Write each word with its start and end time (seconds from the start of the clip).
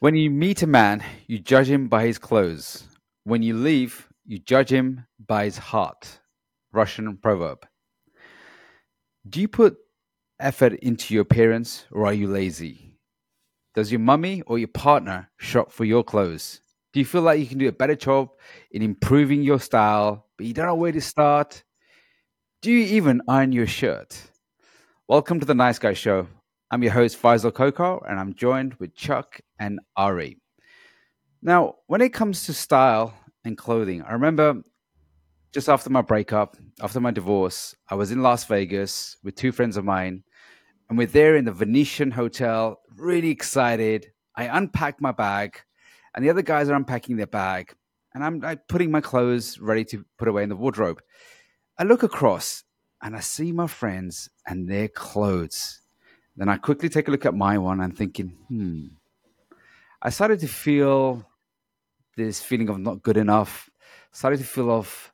When 0.00 0.14
you 0.14 0.30
meet 0.30 0.62
a 0.62 0.66
man, 0.66 1.04
you 1.26 1.38
judge 1.38 1.68
him 1.68 1.88
by 1.88 2.06
his 2.06 2.16
clothes. 2.16 2.84
When 3.24 3.42
you 3.42 3.54
leave, 3.54 4.08
you 4.24 4.38
judge 4.38 4.72
him 4.72 5.04
by 5.26 5.44
his 5.44 5.58
heart. 5.58 6.20
Russian 6.72 7.18
proverb. 7.18 7.66
Do 9.28 9.42
you 9.42 9.46
put 9.48 9.76
effort 10.40 10.72
into 10.76 11.12
your 11.12 11.20
appearance 11.20 11.84
or 11.92 12.06
are 12.06 12.14
you 12.14 12.28
lazy? 12.28 12.96
Does 13.74 13.92
your 13.92 13.98
mummy 13.98 14.40
or 14.46 14.58
your 14.58 14.68
partner 14.68 15.28
shop 15.36 15.70
for 15.70 15.84
your 15.84 16.02
clothes? 16.02 16.62
Do 16.94 17.00
you 17.00 17.04
feel 17.04 17.20
like 17.20 17.38
you 17.38 17.46
can 17.46 17.58
do 17.58 17.68
a 17.68 17.72
better 17.72 17.94
job 17.94 18.30
in 18.70 18.80
improving 18.80 19.42
your 19.42 19.60
style, 19.60 20.24
but 20.38 20.46
you 20.46 20.54
don't 20.54 20.64
know 20.64 20.76
where 20.76 20.92
to 20.92 21.00
start? 21.02 21.62
Do 22.62 22.72
you 22.72 22.86
even 22.96 23.20
iron 23.28 23.52
your 23.52 23.66
shirt? 23.66 24.18
Welcome 25.08 25.40
to 25.40 25.46
the 25.46 25.54
Nice 25.54 25.78
Guy 25.78 25.92
Show. 25.92 26.26
I'm 26.70 26.84
your 26.84 26.92
host, 26.92 27.20
Faisal 27.20 27.52
Kokar, 27.52 28.08
and 28.08 28.18
I'm 28.18 28.32
joined 28.32 28.74
with 28.74 28.94
Chuck 28.94 29.40
and 29.60 29.78
Ari. 29.96 30.38
Now, 31.42 31.76
when 31.86 32.00
it 32.00 32.12
comes 32.12 32.46
to 32.46 32.52
style 32.52 33.14
and 33.44 33.56
clothing, 33.56 34.02
I 34.02 34.14
remember 34.14 34.62
just 35.52 35.68
after 35.68 35.90
my 35.90 36.02
breakup, 36.02 36.56
after 36.80 37.00
my 37.00 37.12
divorce, 37.12 37.76
I 37.88 37.94
was 37.94 38.10
in 38.10 38.22
Las 38.22 38.44
Vegas 38.44 39.16
with 39.22 39.36
two 39.36 39.52
friends 39.52 39.76
of 39.76 39.84
mine, 39.84 40.24
and 40.88 40.98
we're 40.98 41.06
there 41.06 41.36
in 41.36 41.44
the 41.44 41.52
Venetian 41.52 42.10
Hotel, 42.10 42.80
really 42.96 43.30
excited. 43.30 44.10
I 44.34 44.44
unpack 44.44 45.00
my 45.00 45.12
bag, 45.12 45.60
and 46.14 46.24
the 46.24 46.30
other 46.30 46.42
guys 46.42 46.68
are 46.68 46.74
unpacking 46.74 47.16
their 47.16 47.26
bag, 47.26 47.72
and 48.14 48.24
I'm 48.24 48.40
like, 48.40 48.66
putting 48.66 48.90
my 48.90 49.00
clothes 49.00 49.60
ready 49.60 49.84
to 49.86 50.04
put 50.18 50.28
away 50.28 50.42
in 50.42 50.48
the 50.48 50.56
wardrobe. 50.56 51.00
I 51.78 51.84
look 51.84 52.02
across 52.02 52.64
and 53.02 53.16
I 53.16 53.20
see 53.20 53.52
my 53.52 53.66
friends 53.66 54.28
and 54.46 54.68
their 54.68 54.88
clothes 54.88 55.80
then 56.40 56.48
I 56.48 56.56
quickly 56.56 56.88
take 56.88 57.06
a 57.06 57.10
look 57.10 57.26
at 57.26 57.34
my 57.34 57.58
one. 57.58 57.80
I'm 57.80 57.92
thinking, 57.92 58.28
hmm. 58.48 58.86
I 60.02 60.10
started 60.10 60.40
to 60.40 60.48
feel 60.48 61.26
this 62.16 62.40
feeling 62.42 62.68
of 62.68 62.78
not 62.78 63.02
good 63.02 63.16
enough. 63.16 63.68
Started 64.12 64.38
to 64.38 64.44
feel 64.44 64.70
of 64.70 65.12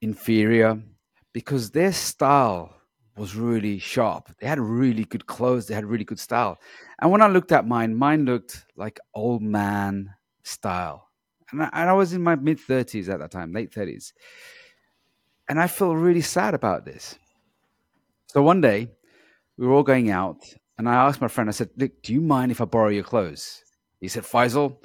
inferior 0.00 0.82
because 1.32 1.70
their 1.70 1.92
style 1.92 2.74
was 3.16 3.36
really 3.36 3.78
sharp. 3.78 4.30
They 4.40 4.46
had 4.46 4.58
really 4.58 5.04
good 5.04 5.26
clothes. 5.26 5.66
They 5.66 5.74
had 5.74 5.84
really 5.84 6.04
good 6.04 6.18
style. 6.18 6.58
And 7.00 7.10
when 7.10 7.22
I 7.22 7.28
looked 7.28 7.52
at 7.52 7.66
mine, 7.66 7.94
mine 7.94 8.24
looked 8.24 8.64
like 8.76 8.98
old 9.14 9.42
man 9.42 10.14
style. 10.42 11.08
And 11.52 11.62
I, 11.62 11.70
and 11.72 11.90
I 11.90 11.92
was 11.92 12.12
in 12.12 12.22
my 12.22 12.36
mid 12.36 12.58
30s 12.58 13.08
at 13.08 13.18
that 13.20 13.30
time, 13.30 13.52
late 13.52 13.72
30s. 13.72 14.12
And 15.48 15.60
I 15.60 15.66
felt 15.66 15.96
really 15.96 16.20
sad 16.20 16.54
about 16.54 16.84
this. 16.84 17.16
So 18.26 18.42
one 18.42 18.60
day, 18.60 18.88
we 19.56 19.66
were 19.66 19.74
all 19.74 19.82
going 19.82 20.10
out, 20.10 20.38
and 20.78 20.88
I 20.88 20.94
asked 20.94 21.20
my 21.20 21.28
friend, 21.28 21.50
I 21.50 21.52
said, 21.52 21.70
Look, 21.76 22.02
do 22.02 22.12
you 22.12 22.20
mind 22.20 22.52
if 22.52 22.60
I 22.60 22.64
borrow 22.64 22.88
your 22.88 23.02
clothes? 23.02 23.62
He 24.00 24.08
said, 24.08 24.24
Faisal, 24.24 24.78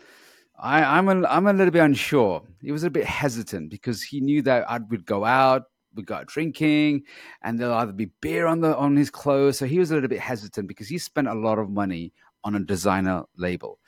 I, 0.58 0.98
am 0.98 1.10
a, 1.10 1.28
I'm 1.28 1.48
a 1.48 1.54
little 1.54 1.72
bit 1.72 1.82
unsure. 1.82 2.44
He 2.62 2.72
was 2.72 2.84
a 2.84 2.90
bit 2.90 3.06
hesitant 3.06 3.70
because 3.70 4.04
he 4.04 4.22
knew 4.22 4.42
that 4.44 4.70
I 4.70 4.80
would 4.90 5.06
go 5.06 5.26
out, 5.26 5.64
we 5.96 6.04
got 6.04 6.28
drinking, 6.28 7.04
and 7.42 7.60
there'll 7.60 7.76
either 7.76 7.94
be 7.94 8.12
beer 8.22 8.46
on 8.48 8.60
the 8.60 8.76
on 8.76 8.96
his 8.96 9.10
clothes. 9.10 9.58
So 9.58 9.66
he 9.66 9.80
was 9.80 9.92
a 9.92 9.96
little 9.96 10.10
bit 10.10 10.20
hesitant 10.20 10.68
because 10.68 10.90
he 10.90 10.98
spent 10.98 11.28
a 11.28 11.34
lot 11.34 11.60
of 11.60 11.70
money 11.70 12.14
on 12.44 12.56
a 12.56 12.60
designer 12.60 13.24
label. 13.38 13.80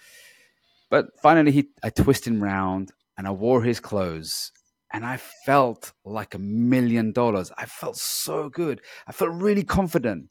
But 0.90 1.08
finally, 1.22 1.52
he 1.52 1.70
I 1.84 1.90
twisted 1.90 2.34
him 2.34 2.44
round 2.44 2.92
and 3.18 3.28
I 3.28 3.32
wore 3.32 3.64
his 3.64 3.80
clothes, 3.80 4.52
and 4.94 5.06
I 5.06 5.18
felt 5.18 5.92
like 6.06 6.34
a 6.34 6.40
million 6.40 7.12
dollars. 7.12 7.52
I 7.58 7.66
felt 7.66 7.98
so 7.98 8.50
good. 8.50 8.82
I 9.08 9.12
felt 9.12 9.32
really 9.32 9.64
confident 9.64 10.30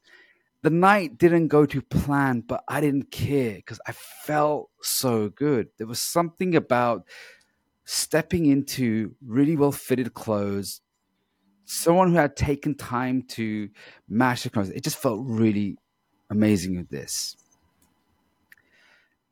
the 0.63 0.71
night 0.71 1.19
didn't 1.19 1.49
go 1.49 1.67
to 1.67 1.81
plan, 1.81 2.41
but 2.41 2.65
I 2.69 2.81
didn't 2.81 3.11
care 3.11 3.55
because 3.55 3.81
I 3.87 3.93
felt 3.93 4.71
so 4.83 5.29
good. 5.29 5.69
There 5.79 5.87
was 5.87 6.01
something 6.01 6.57
about 6.57 7.05
stepping 7.85 8.47
into 8.47 9.15
really 9.25 9.57
well 9.57 9.73
fitted 9.73 10.15
clothes, 10.15 10.81
someone 11.65 12.11
who 12.11 12.17
had 12.17 12.37
taken 12.37 12.75
time 12.75 13.23
to 13.29 13.69
match 14.09 14.43
the 14.43 14.51
clothes. 14.51 14.71
It 14.71 14.83
just 14.83 14.99
felt 14.99 15.21
really 15.23 15.79
amazing 16.31 16.77
with 16.77 16.89
this. 16.89 17.37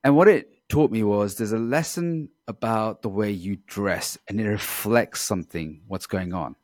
And 0.05 0.17
what 0.17 0.29
it 0.29 0.69
taught 0.69 0.91
me 0.91 1.03
was 1.03 1.37
there's 1.37 1.53
a 1.53 1.59
lesson 1.59 2.29
about 2.47 3.03
the 3.03 3.09
way 3.09 3.31
you 3.31 3.57
dress 3.67 4.19
and 4.29 4.41
it 4.41 4.49
reflects 4.49 5.23
something, 5.23 5.81
what's 5.89 6.07
going 6.07 6.35
on. 6.35 6.57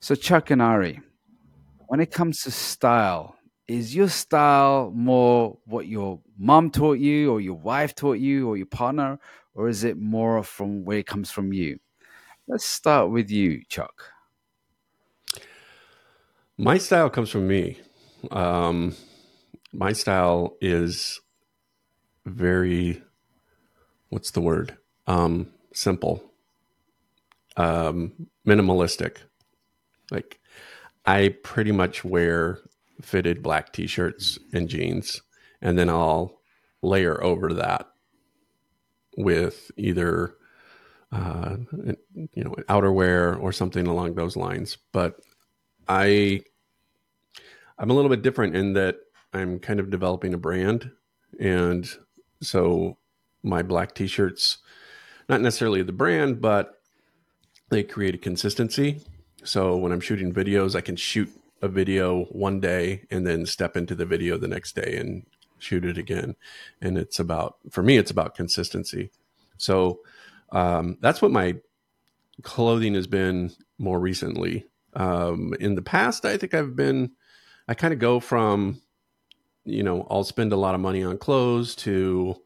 So, 0.00 0.14
Chuck 0.14 0.50
and 0.50 0.60
Ari, 0.60 1.00
when 1.86 2.00
it 2.00 2.10
comes 2.10 2.42
to 2.42 2.50
style, 2.50 3.36
is 3.66 3.94
your 3.94 4.08
style 4.08 4.92
more 4.94 5.58
what 5.64 5.86
your 5.86 6.20
mom 6.38 6.70
taught 6.70 6.98
you 6.98 7.32
or 7.32 7.40
your 7.40 7.54
wife 7.54 7.94
taught 7.94 8.18
you 8.18 8.48
or 8.48 8.56
your 8.56 8.66
partner 8.66 9.18
or 9.54 9.68
is 9.68 9.84
it 9.84 9.96
more 9.96 10.42
from 10.42 10.84
where 10.84 10.98
it 10.98 11.06
comes 11.06 11.30
from 11.30 11.52
you? 11.52 11.78
Let's 12.46 12.64
start 12.64 13.10
with 13.10 13.30
you 13.30 13.62
chuck. 13.68 14.10
My 16.58 16.78
style 16.78 17.10
comes 17.10 17.30
from 17.30 17.48
me. 17.48 17.80
Um, 18.30 18.94
my 19.72 19.92
style 19.92 20.56
is 20.60 21.20
very 22.26 23.02
what's 24.10 24.30
the 24.30 24.40
word? 24.40 24.76
Um, 25.06 25.48
simple. 25.72 26.22
Um, 27.56 28.28
minimalistic. 28.46 29.16
Like 30.10 30.38
i 31.06 31.34
pretty 31.42 31.72
much 31.72 32.04
wear 32.04 32.58
fitted 33.02 33.42
black 33.42 33.72
t-shirts 33.72 34.38
and 34.52 34.68
jeans 34.68 35.22
and 35.64 35.78
then 35.78 35.88
I'll 35.88 36.38
layer 36.82 37.22
over 37.24 37.54
that 37.54 37.88
with 39.16 39.70
either 39.76 40.34
uh, 41.10 41.56
you 42.34 42.44
know 42.44 42.54
outerwear 42.68 43.40
or 43.40 43.52
something 43.52 43.86
along 43.86 44.14
those 44.14 44.36
lines. 44.36 44.76
But 44.92 45.16
I 45.88 46.42
I'm 47.78 47.90
a 47.90 47.94
little 47.94 48.10
bit 48.10 48.22
different 48.22 48.54
in 48.54 48.74
that 48.74 48.96
I'm 49.32 49.58
kind 49.58 49.80
of 49.80 49.90
developing 49.90 50.34
a 50.34 50.38
brand 50.38 50.90
and 51.40 51.88
so 52.40 52.98
my 53.42 53.62
black 53.62 53.94
t-shirts 53.94 54.58
not 55.28 55.40
necessarily 55.40 55.82
the 55.82 55.92
brand 55.92 56.40
but 56.40 56.74
they 57.70 57.82
create 57.82 58.14
a 58.14 58.18
consistency. 58.18 59.00
So 59.42 59.76
when 59.76 59.92
I'm 59.92 60.00
shooting 60.00 60.32
videos 60.32 60.76
I 60.76 60.80
can 60.80 60.96
shoot 60.96 61.30
a 61.62 61.68
video 61.68 62.24
one 62.24 62.60
day 62.60 63.06
and 63.10 63.26
then 63.26 63.46
step 63.46 63.76
into 63.76 63.94
the 63.94 64.06
video 64.06 64.36
the 64.36 64.48
next 64.48 64.74
day 64.74 64.96
and 64.98 65.26
shoot 65.58 65.84
it 65.84 65.98
again. 65.98 66.36
And 66.80 66.98
it's 66.98 67.18
about, 67.18 67.56
for 67.70 67.82
me, 67.82 67.96
it's 67.96 68.10
about 68.10 68.34
consistency. 68.34 69.10
So 69.56 70.00
um, 70.52 70.98
that's 71.00 71.22
what 71.22 71.30
my 71.30 71.56
clothing 72.42 72.94
has 72.94 73.06
been 73.06 73.52
more 73.78 73.98
recently. 73.98 74.66
Um, 74.94 75.54
in 75.58 75.74
the 75.74 75.82
past, 75.82 76.24
I 76.24 76.36
think 76.36 76.54
I've 76.54 76.76
been, 76.76 77.12
I 77.66 77.74
kind 77.74 77.94
of 77.94 77.98
go 77.98 78.20
from, 78.20 78.82
you 79.64 79.82
know, 79.82 80.06
I'll 80.10 80.24
spend 80.24 80.52
a 80.52 80.56
lot 80.56 80.74
of 80.74 80.80
money 80.80 81.02
on 81.02 81.18
clothes 81.18 81.74
to 81.76 82.36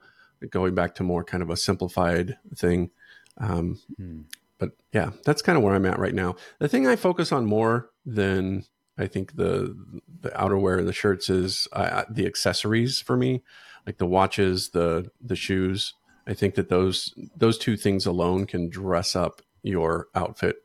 going 0.51 0.75
back 0.75 0.95
to 0.97 1.03
more 1.03 1.25
kind 1.25 1.43
of 1.43 1.51
a 1.51 1.57
simplified 1.57 2.37
thing. 2.55 2.91
Um, 3.39 3.81
hmm. 3.97 4.21
But 4.59 4.71
yeah, 4.93 5.11
that's 5.25 5.43
kind 5.43 5.57
of 5.57 5.63
where 5.63 5.75
I'm 5.75 5.87
at 5.87 5.99
right 5.99 6.15
now. 6.15 6.37
The 6.59 6.69
thing 6.69 6.87
I 6.87 6.97
focus 6.97 7.33
on 7.33 7.47
more 7.47 7.91
than 8.05 8.65
I 8.99 9.07
think 9.07 9.37
the 9.37 9.77
the 10.21 10.31
outerwear, 10.31 10.85
the 10.85 10.93
shirts 10.93 11.31
is 11.31 11.69
uh, 11.73 12.05
the 12.11 12.27
accessories 12.27 13.01
for 13.01 13.17
me, 13.17 13.43
like 13.87 13.99
the 13.99 14.07
watches, 14.07 14.71
the 14.71 15.11
the 15.21 15.37
shoes. 15.37 15.95
I 16.27 16.35
think 16.35 16.57
that 16.57 16.69
those 16.69 17.15
those 17.37 17.59
two 17.59 17.77
things 17.77 18.07
alone 18.07 18.47
can 18.47 18.69
dress 18.69 19.15
up 19.15 19.41
your 19.63 20.09
outfit 20.15 20.57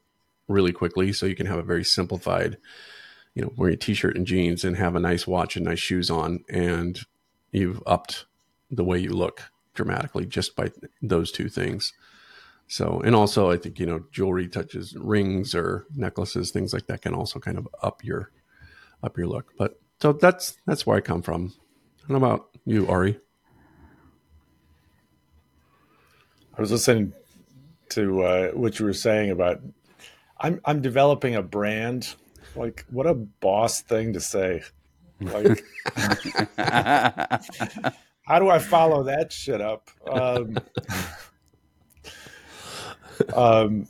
really 0.47 0.73
quickly, 0.73 1.13
so 1.13 1.25
you 1.25 1.35
can 1.35 1.45
have 1.45 1.59
a 1.59 1.63
very 1.63 1.83
simplified, 1.83 2.57
you 3.33 3.41
know, 3.41 3.53
wear 3.55 3.69
a 3.69 3.77
t-shirt 3.77 4.17
and 4.17 4.27
jeans 4.27 4.63
and 4.63 4.77
have 4.77 4.95
a 4.95 4.99
nice 4.99 5.25
watch 5.25 5.55
and 5.55 5.65
nice 5.65 5.79
shoes 5.79 6.09
on, 6.09 6.43
and 6.49 7.01
you've 7.51 7.81
upped 7.85 8.25
the 8.69 8.83
way 8.83 8.97
you 8.97 9.11
look 9.11 9.51
dramatically 9.73 10.25
just 10.25 10.55
by 10.55 10.69
those 11.01 11.31
two 11.31 11.49
things. 11.49 11.93
So, 12.73 13.03
and 13.05 13.15
also 13.15 13.51
I 13.51 13.57
think, 13.57 13.79
you 13.79 13.85
know, 13.85 14.03
jewelry 14.11 14.47
touches 14.47 14.95
rings 14.95 15.53
or 15.53 15.85
necklaces, 15.95 16.49
things 16.49 16.73
like 16.73 16.87
that 16.87 17.03
can 17.03 17.13
also 17.13 17.39
kind 17.39 17.59
of 17.59 17.67
up 17.83 18.03
your, 18.03 18.31
up 19.03 19.15
your 19.15 19.27
look. 19.27 19.53
But 19.59 19.79
so 20.01 20.11
that's, 20.11 20.57
that's 20.65 20.83
where 20.83 20.97
I 20.97 21.01
come 21.01 21.21
from. 21.21 21.53
How 22.09 22.15
about 22.15 22.49
you, 22.65 22.87
Ari? 22.87 23.19
I 26.57 26.61
was 26.61 26.71
listening 26.71 27.13
to 27.89 28.23
uh, 28.23 28.47
what 28.53 28.79
you 28.79 28.87
were 28.87 28.93
saying 28.93 29.29
about 29.29 29.61
I'm 30.39 30.59
I'm 30.65 30.81
developing 30.81 31.35
a 31.35 31.43
brand. 31.43 32.15
Like 32.55 32.87
what 32.89 33.05
a 33.05 33.13
boss 33.13 33.81
thing 33.81 34.13
to 34.13 34.19
say. 34.19 34.63
Like 35.21 35.63
how 38.23 38.39
do 38.39 38.49
I 38.49 38.57
follow 38.57 39.03
that 39.03 39.31
shit 39.31 39.61
up? 39.61 39.91
Um, 40.11 40.57
um, 43.35 43.87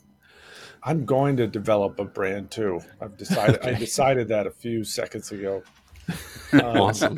I'm 0.83 1.05
going 1.05 1.37
to 1.37 1.47
develop 1.47 1.99
a 1.99 2.05
brand 2.05 2.51
too. 2.51 2.81
I've 3.01 3.17
decided. 3.17 3.55
okay. 3.57 3.75
I 3.75 3.79
decided 3.79 4.27
that 4.29 4.47
a 4.47 4.51
few 4.51 4.83
seconds 4.83 5.31
ago. 5.31 5.63
Um, 6.51 6.77
awesome. 6.77 7.17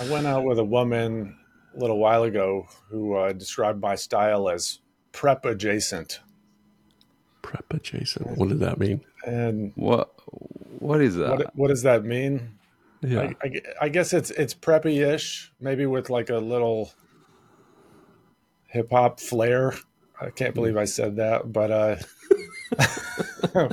I 0.00 0.10
went 0.10 0.26
out 0.26 0.42
with 0.44 0.58
a 0.58 0.64
woman 0.64 1.36
a 1.72 1.78
little 1.78 1.98
while 1.98 2.24
ago 2.24 2.66
who 2.88 3.14
uh, 3.14 3.32
described 3.32 3.80
my 3.80 3.94
style 3.94 4.48
as 4.48 4.80
prep 5.12 5.44
adjacent. 5.44 6.18
Prep 7.42 7.64
adjacent. 7.72 8.36
What 8.36 8.48
does 8.48 8.58
that 8.58 8.80
mean? 8.80 9.02
And 9.24 9.72
What 9.76 10.12
what 10.80 11.00
is 11.00 11.14
that? 11.16 11.30
what 11.30 11.56
what 11.56 11.68
does 11.68 11.82
that 11.82 12.04
mean? 12.04 12.58
Yeah. 13.02 13.20
I, 13.20 13.34
I, 13.42 13.60
I 13.82 13.88
guess 13.88 14.12
it's 14.12 14.30
it's 14.32 14.54
preppy-ish, 14.54 15.52
maybe 15.60 15.86
with 15.86 16.10
like 16.10 16.30
a 16.30 16.38
little 16.38 16.92
hip 18.66 18.90
hop 18.90 19.20
flair. 19.20 19.74
I 20.22 20.30
can't 20.30 20.54
believe 20.54 20.76
I 20.76 20.84
said 20.84 21.16
that, 21.16 21.52
but 21.52 21.70
uh, 21.70 21.96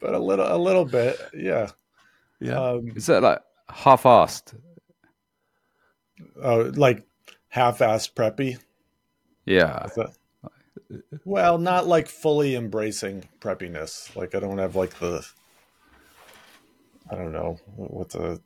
but 0.00 0.14
a 0.14 0.18
little 0.18 0.46
a 0.46 0.56
little 0.56 0.84
bit, 0.84 1.16
yeah. 1.34 1.70
yeah. 2.40 2.60
Um, 2.60 2.92
is 2.96 3.06
that 3.06 3.22
like 3.22 3.40
half-assed? 3.68 4.54
uh, 6.42 6.70
like 6.74 7.06
half-assed 7.48 8.14
preppy. 8.14 8.58
Yeah. 9.44 9.86
That- 9.96 10.14
well, 11.24 11.58
not 11.58 11.86
like 11.86 12.08
fully 12.08 12.56
embracing 12.56 13.28
preppiness. 13.40 14.14
Like 14.16 14.34
I 14.34 14.40
don't 14.40 14.58
have 14.58 14.74
like 14.76 14.98
the 14.98 15.24
I 17.10 17.14
don't 17.14 17.32
know 17.32 17.58
what's 17.76 18.14
a 18.14 18.40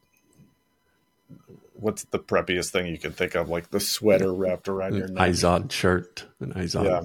what's 1.75 2.05
the 2.05 2.19
preppiest 2.19 2.71
thing 2.71 2.87
you 2.87 2.99
can 2.99 3.13
think 3.13 3.35
of, 3.35 3.49
like 3.49 3.71
the 3.71 3.81
sweater 3.81 4.33
wrapped 4.33 4.69
around 4.69 4.95
your 4.95 5.09
an 5.09 5.15
neck. 5.15 5.31
Izod 5.31 5.71
shirt, 5.73 6.27
an 6.41 6.53
Izod 6.55 6.85
Yeah. 6.85 7.01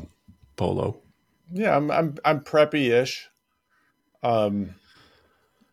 polo. 0.56 1.02
Yeah, 1.52 1.76
I'm 1.76 1.90
I'm 1.92 2.16
I'm 2.24 2.42
preppy-ish. 2.42 3.30
Um, 4.22 4.76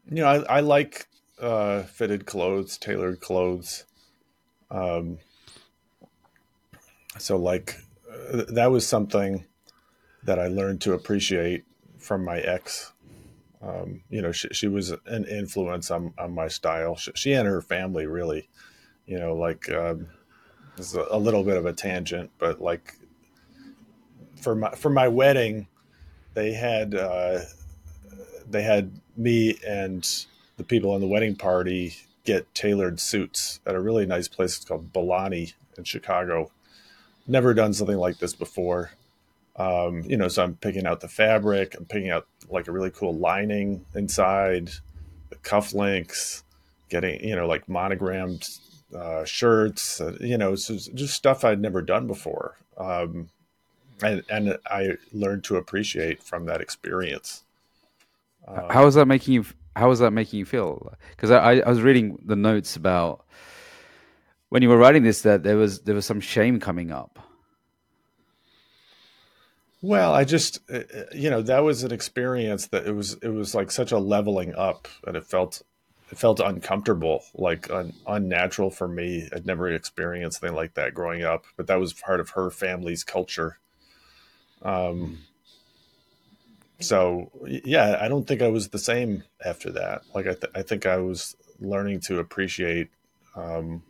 you 0.08 0.16
know, 0.16 0.26
I, 0.26 0.56
I 0.56 0.60
like 0.60 1.06
uh, 1.40 1.82
fitted 1.82 2.26
clothes, 2.26 2.78
tailored 2.78 3.20
clothes. 3.20 3.84
Um, 4.70 5.18
so 7.18 7.36
like 7.36 7.76
uh, 8.32 8.44
that 8.48 8.70
was 8.70 8.86
something 8.86 9.44
that 10.24 10.38
I 10.38 10.48
learned 10.48 10.80
to 10.82 10.92
appreciate 10.92 11.64
from 11.98 12.24
my 12.24 12.38
ex. 12.38 12.92
Um, 13.62 14.02
you 14.08 14.22
know, 14.22 14.32
she, 14.32 14.48
she 14.52 14.68
was 14.68 14.90
an 15.06 15.24
influence 15.24 15.90
on, 15.90 16.12
on 16.18 16.34
my 16.34 16.48
style. 16.48 16.96
She, 16.96 17.12
she 17.14 17.32
and 17.32 17.48
her 17.48 17.62
family 17.62 18.06
really, 18.06 18.48
you 19.06 19.18
know, 19.18 19.34
like 19.34 19.70
um, 19.72 20.08
this 20.76 20.92
is 20.92 20.94
a, 20.94 21.16
little 21.16 21.44
bit 21.44 21.56
of 21.56 21.64
a 21.64 21.72
tangent, 21.72 22.30
but 22.38 22.60
like 22.60 22.98
for 24.40 24.54
my 24.54 24.70
for 24.72 24.90
my 24.90 25.08
wedding, 25.08 25.68
they 26.34 26.52
had 26.52 26.94
uh, 26.94 27.40
they 28.48 28.62
had 28.62 29.00
me 29.16 29.58
and 29.66 30.26
the 30.56 30.64
people 30.64 30.94
in 30.94 31.00
the 31.00 31.06
wedding 31.06 31.36
party 31.36 31.96
get 32.24 32.52
tailored 32.54 32.98
suits 32.98 33.60
at 33.64 33.74
a 33.74 33.80
really 33.80 34.06
nice 34.06 34.28
place. 34.28 34.58
Called 34.64 34.92
Balani 34.92 35.54
in 35.78 35.84
Chicago. 35.84 36.50
Never 37.28 37.54
done 37.54 37.72
something 37.72 37.96
like 37.96 38.18
this 38.18 38.34
before. 38.34 38.90
Um, 39.56 40.02
you 40.02 40.16
know, 40.16 40.28
so 40.28 40.44
I'm 40.44 40.56
picking 40.56 40.86
out 40.86 41.00
the 41.00 41.08
fabric. 41.08 41.74
I'm 41.76 41.86
picking 41.86 42.10
out 42.10 42.26
like 42.50 42.68
a 42.68 42.72
really 42.72 42.90
cool 42.90 43.14
lining 43.14 43.84
inside, 43.94 44.70
the 45.30 45.36
cufflinks, 45.36 46.42
getting 46.88 47.24
you 47.24 47.36
know 47.36 47.46
like 47.46 47.68
monogrammed 47.68 48.46
uh, 48.94 49.24
shirts. 49.24 50.00
Uh, 50.00 50.16
you 50.20 50.38
know, 50.38 50.54
so 50.54 50.74
just 50.74 51.14
stuff 51.14 51.44
I'd 51.44 51.60
never 51.60 51.82
done 51.82 52.06
before. 52.06 52.56
Um, 52.76 53.28
and 54.02 54.22
and 54.30 54.58
I 54.66 54.92
learned 55.12 55.44
to 55.44 55.56
appreciate 55.56 56.22
from 56.22 56.46
that 56.46 56.60
experience. 56.60 57.44
Uh, 58.46 58.72
How 58.72 58.84
was 58.84 58.94
that 58.94 59.06
making 59.06 59.34
you? 59.34 59.44
How 59.74 59.88
was 59.88 59.98
that 60.00 60.10
making 60.10 60.38
you 60.38 60.44
feel? 60.44 60.94
Because 61.10 61.30
I, 61.30 61.56
I 61.60 61.68
was 61.68 61.82
reading 61.82 62.18
the 62.24 62.36
notes 62.36 62.76
about 62.76 63.24
when 64.48 64.62
you 64.62 64.68
were 64.68 64.78
writing 64.78 65.02
this 65.02 65.22
that 65.22 65.42
there 65.42 65.56
was 65.56 65.80
there 65.80 65.94
was 65.94 66.06
some 66.06 66.20
shame 66.20 66.60
coming 66.60 66.90
up. 66.90 67.18
Well, 69.82 70.14
I 70.14 70.24
just 70.24 70.60
uh, 70.70 70.78
uh, 70.78 71.02
you 71.14 71.30
know 71.30 71.42
that 71.42 71.62
was 71.62 71.82
an 71.82 71.92
experience 71.92 72.68
that 72.68 72.86
it 72.86 72.92
was 72.92 73.14
it 73.22 73.28
was 73.28 73.54
like 73.54 73.70
such 73.70 73.92
a 73.92 73.98
leveling 73.98 74.54
up, 74.54 74.88
and 75.06 75.16
it 75.16 75.26
felt 75.26 75.62
it 76.10 76.18
felt 76.18 76.40
uncomfortable, 76.40 77.24
like 77.34 77.70
un, 77.70 77.92
unnatural 78.06 78.70
for 78.70 78.86
me. 78.86 79.28
I'd 79.34 79.46
never 79.46 79.68
experienced 79.68 80.42
anything 80.42 80.56
like 80.56 80.74
that 80.74 80.94
growing 80.94 81.24
up, 81.24 81.44
but 81.56 81.66
that 81.66 81.80
was 81.80 81.92
part 81.92 82.20
of 82.20 82.30
her 82.30 82.50
family's 82.50 83.02
culture. 83.04 83.58
Um, 84.62 85.18
so 86.78 87.30
yeah, 87.46 87.98
I 88.00 88.08
don't 88.08 88.26
think 88.26 88.42
I 88.42 88.48
was 88.48 88.68
the 88.68 88.78
same 88.78 89.24
after 89.44 89.70
that. 89.72 90.02
Like 90.14 90.26
I, 90.26 90.34
th- 90.34 90.52
I 90.54 90.62
think 90.62 90.86
I 90.86 90.98
was 90.98 91.36
learning 91.58 92.00
to 92.00 92.18
appreciate 92.18 92.88
um, 93.34 93.82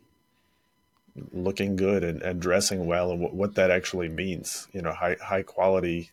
looking 1.33 1.77
good 1.77 2.05
and, 2.05 2.23
and 2.23 2.41
dressing 2.41 2.87
well 2.87 3.11
and 3.11 3.21
what, 3.21 3.35
what 3.35 3.55
that 3.57 3.71
actually 3.71 4.09
means. 4.09 4.69
You 4.73 4.83
know, 4.83 4.93
high 4.93 5.17
high 5.23 5.43
quality 5.43 6.11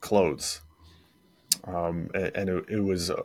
clothes. 0.00 0.60
Um, 1.64 2.10
and, 2.14 2.30
and 2.34 2.48
it, 2.48 2.64
it 2.68 2.80
was, 2.80 3.10
uh, 3.10 3.22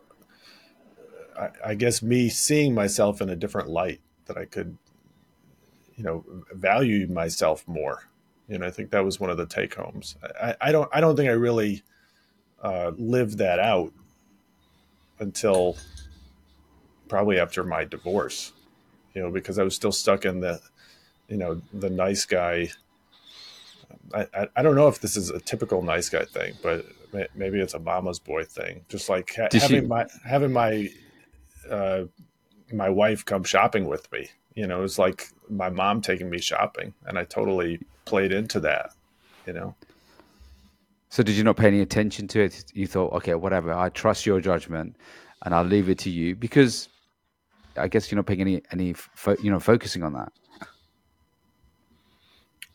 I, 1.42 1.72
I 1.72 1.76
guess, 1.76 2.02
me 2.02 2.30
seeing 2.30 2.74
myself 2.76 3.20
in 3.22 3.30
a 3.30 3.36
different 3.36 3.70
light 3.70 4.00
that 4.26 4.38
I 4.38 4.46
could, 4.46 4.78
you 5.96 6.04
know, 6.04 6.24
value 6.54 7.08
myself 7.08 7.68
more. 7.68 8.08
You 8.48 8.60
know, 8.60 8.68
I 8.68 8.72
think 8.72 8.92
that 8.92 9.04
was 9.04 9.20
one 9.20 9.30
of 9.30 9.38
the 9.38 9.46
take 9.46 9.74
homes. 9.76 10.16
I, 10.42 10.56
I 10.62 10.72
don't, 10.72 10.90
I 10.94 11.02
don't 11.02 11.16
think 11.16 11.30
I 11.30 11.34
really 11.34 11.84
uh, 12.62 12.92
lived 12.98 13.40
that 13.40 13.60
out 13.60 13.92
until 15.20 15.78
probably 17.08 17.40
after 17.40 17.64
my 17.64 17.86
divorce. 17.86 18.54
You 19.14 19.24
know, 19.24 19.32
because 19.32 19.60
I 19.60 19.64
was 19.64 19.76
still 19.76 19.92
stuck 19.92 20.24
in 20.26 20.40
the, 20.40 20.62
you 21.28 21.38
know, 21.38 21.62
the 21.74 21.90
nice 21.90 22.26
guy. 22.26 22.70
I, 24.14 24.28
I, 24.34 24.48
I 24.56 24.62
don't 24.62 24.76
know 24.76 24.88
if 24.88 25.00
this 25.00 25.18
is 25.18 25.30
a 25.30 25.40
typical 25.40 25.82
nice 25.82 26.08
guy 26.10 26.26
thing, 26.26 26.54
but 26.64 26.86
maybe 27.36 27.60
it's 27.60 27.74
a 27.74 27.80
mama's 27.80 28.20
boy 28.20 28.46
thing. 28.46 28.86
Just 28.88 29.10
like 29.10 29.34
ha- 29.36 29.48
Did 29.50 29.62
she- 29.62 29.74
having 29.74 29.90
my 29.90 30.06
having 30.26 30.54
my 30.54 30.90
uh, 31.70 32.04
my 32.72 32.90
wife 32.90 33.26
come 33.26 33.44
shopping 33.44 33.86
with 33.86 34.12
me. 34.12 34.30
You 34.56 34.68
know, 34.68 34.80
it 34.80 34.82
was 34.82 35.00
like 35.00 35.30
my 35.50 35.70
mom 35.70 36.02
taking 36.02 36.30
me 36.30 36.40
shopping, 36.40 36.94
and 37.06 37.18
I 37.18 37.24
totally 37.24 37.80
played 38.06 38.32
into 38.32 38.60
that. 38.62 38.92
You 39.46 39.54
know. 39.54 39.76
So 41.10 41.24
did 41.24 41.36
you 41.36 41.44
not 41.44 41.58
pay 41.58 41.68
any 41.68 41.82
attention 41.82 42.28
to 42.30 42.42
it? 42.42 42.64
You 42.74 42.88
thought, 42.88 43.12
okay, 43.14 43.36
whatever. 43.36 43.74
I 43.74 43.90
trust 43.90 44.26
your 44.26 44.40
judgment, 44.40 44.96
and 45.44 45.54
I'll 45.54 45.66
leave 45.66 45.90
it 45.90 45.98
to 46.00 46.10
you 46.10 46.36
because 46.36 46.90
I 47.78 47.88
guess 47.88 48.12
you're 48.12 48.18
not 48.18 48.26
paying 48.26 48.42
any 48.42 48.62
any 48.72 48.94
fo- 48.94 49.38
you 49.42 49.52
know 49.52 49.60
focusing 49.60 50.04
on 50.04 50.14
that. 50.14 50.32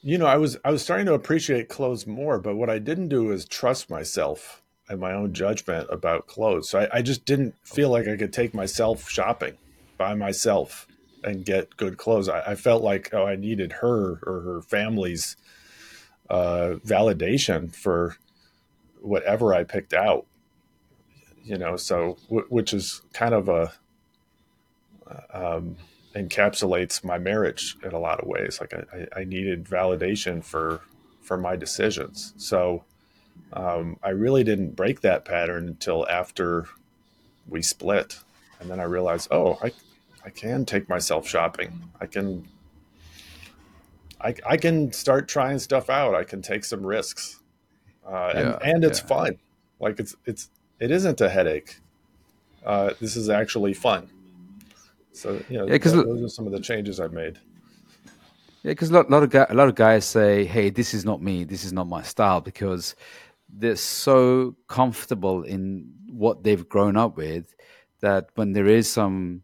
you 0.06 0.18
know, 0.18 0.26
I 0.26 0.36
was 0.36 0.56
I 0.64 0.70
was 0.70 0.82
starting 0.82 1.06
to 1.06 1.14
appreciate 1.14 1.68
clothes 1.68 2.06
more, 2.06 2.38
but 2.38 2.54
what 2.54 2.70
I 2.70 2.78
didn't 2.78 3.08
do 3.08 3.32
is 3.32 3.44
trust 3.44 3.90
myself 3.90 4.62
and 4.88 5.00
my 5.00 5.12
own 5.12 5.33
judgment 5.33 5.88
about 5.90 6.26
clothes. 6.26 6.71
So 6.71 6.81
I, 6.81 6.99
I 6.99 7.02
just 7.02 7.25
didn't 7.25 7.55
feel 7.64 7.90
like 7.90 8.07
I 8.07 8.16
could 8.16 8.33
take 8.33 8.55
myself 8.55 9.09
shopping 9.09 9.57
by 9.99 10.14
myself 10.14 10.87
and 11.25 11.45
get 11.45 11.76
good 11.76 11.97
clothes. 11.97 12.28
I, 12.28 12.40
I 12.52 12.55
felt 12.55 12.83
like 12.83 13.11
oh, 13.12 13.26
I 13.26 13.37
needed 13.37 13.73
her 13.75 14.21
or 14.25 14.40
her 14.43 14.62
family's 14.62 15.37
uh, 16.31 16.75
validation 16.85 17.75
for 17.75 18.16
whatever 19.00 19.55
I 19.55 19.64
picked 19.64 19.93
out. 19.93 20.26
You 21.45 21.59
know, 21.59 21.76
so 21.76 22.16
w- 22.28 22.47
which 22.49 22.75
is 22.75 23.02
kind 23.12 23.35
of 23.35 23.49
a 23.49 23.73
um, 25.33 25.76
encapsulates 26.14 27.05
my 27.05 27.19
marriage 27.19 27.76
in 27.85 27.93
a 27.93 27.99
lot 27.99 28.21
of 28.21 28.26
ways. 28.26 28.59
Like 28.61 28.75
I, 28.75 28.97
I- 28.97 29.21
I 29.21 29.25
needed 29.25 29.64
validation 29.64 30.43
for 30.45 30.81
for 31.23 31.37
my 31.37 31.57
decisions. 31.57 32.35
So 32.37 32.85
um, 33.52 33.97
I 34.02 34.11
really 34.11 34.45
didn't 34.45 34.76
break 34.76 35.00
that 35.02 35.25
pattern 35.25 35.69
until 35.69 36.07
after 36.09 36.66
we 37.49 37.62
split, 37.62 38.19
and 38.61 38.69
then 38.71 38.81
I 38.81 38.85
realized, 38.85 39.28
oh, 39.31 39.59
I 39.62 39.73
I 40.25 40.31
can 40.31 40.64
take 40.64 40.88
myself 40.88 41.26
shopping. 41.28 41.83
I 42.00 42.07
can. 42.07 42.47
I, 44.21 44.35
I 44.47 44.57
can 44.57 44.93
start 44.93 45.28
trying 45.28 45.59
stuff 45.59 45.90
out. 45.90 46.14
I 46.14 46.25
can 46.25 46.40
take 46.43 46.64
some 46.64 46.85
risks, 46.85 47.40
uh, 48.07 48.33
and, 48.35 48.38
Yeah, 48.49 48.59
and 48.62 48.85
it's 48.85 49.00
yeah. 49.00 49.07
fun. 49.07 49.38
Like 49.78 50.00
it's 50.00 50.16
it's 50.25 50.50
it 50.81 50.90
isn't 50.90 51.21
a 51.21 51.28
headache. 51.28 51.78
Uh, 52.64 52.95
this 53.00 53.14
is 53.14 53.28
actually 53.28 53.75
fun. 53.75 54.09
So 55.12 55.40
you 55.50 55.59
know, 55.59 55.66
Yeah, 55.69 55.78
'cause 55.78 55.93
th- 55.93 56.05
look- 56.05 56.16
those 56.16 56.23
are 56.25 56.28
some 56.35 56.47
of 56.47 56.52
the 56.52 56.61
changes 56.61 56.99
I've 56.99 57.12
made. 57.12 57.38
Yeah, 58.62 58.73
because 58.73 58.90
a 58.90 58.95
lot, 58.95 59.11
lot 59.11 59.23
of 59.23 59.31
guy, 59.31 59.47
a 59.49 59.55
lot 59.55 59.69
of 59.69 59.75
guys 59.76 60.05
say, 60.05 60.45
"Hey, 60.45 60.71
this 60.71 60.93
is 60.95 61.05
not 61.05 61.23
me. 61.23 61.45
This 61.45 61.62
is 61.64 61.73
not 61.73 61.87
my 61.87 62.02
style," 62.02 62.40
because 62.40 62.97
they're 63.48 63.76
so 63.76 64.56
comfortable 64.68 65.42
in 65.42 65.92
what 66.10 66.42
they've 66.42 66.68
grown 66.68 66.96
up 66.96 67.16
with 67.16 67.54
that 68.00 68.28
when 68.34 68.52
there 68.52 68.66
is 68.66 68.90
some, 68.90 69.42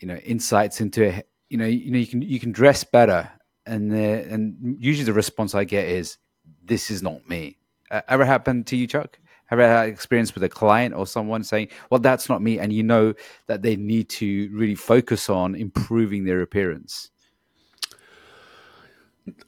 you 0.00 0.08
know, 0.08 0.16
insights 0.16 0.80
into 0.80 1.04
it, 1.04 1.28
you 1.48 1.56
know, 1.58 1.66
you 1.66 1.90
know, 1.90 1.98
you 1.98 2.06
can 2.06 2.22
you 2.22 2.38
can 2.40 2.52
dress 2.52 2.84
better, 2.84 3.30
and 3.66 3.92
and 3.92 4.76
usually 4.78 5.04
the 5.04 5.12
response 5.12 5.54
I 5.54 5.64
get 5.64 5.88
is, 5.88 6.18
"This 6.64 6.90
is 6.90 7.02
not 7.02 7.28
me." 7.28 7.58
Uh, 7.90 8.02
ever 8.08 8.24
happened 8.24 8.66
to 8.68 8.76
you, 8.76 8.86
Chuck? 8.86 9.18
Have 9.46 9.58
you 9.58 9.64
had 9.64 9.88
experience 9.88 10.34
with 10.34 10.44
a 10.44 10.48
client 10.48 10.94
or 10.94 11.06
someone 11.06 11.42
saying, 11.42 11.68
"Well, 11.90 12.00
that's 12.00 12.28
not 12.28 12.42
me," 12.42 12.58
and 12.58 12.72
you 12.72 12.82
know 12.82 13.14
that 13.46 13.62
they 13.62 13.76
need 13.76 14.10
to 14.10 14.50
really 14.52 14.74
focus 14.74 15.30
on 15.30 15.54
improving 15.54 16.24
their 16.24 16.42
appearance? 16.42 17.10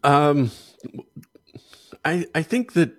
Um, 0.02 0.50
I 2.04 2.26
I 2.34 2.42
think 2.42 2.72
that 2.72 2.92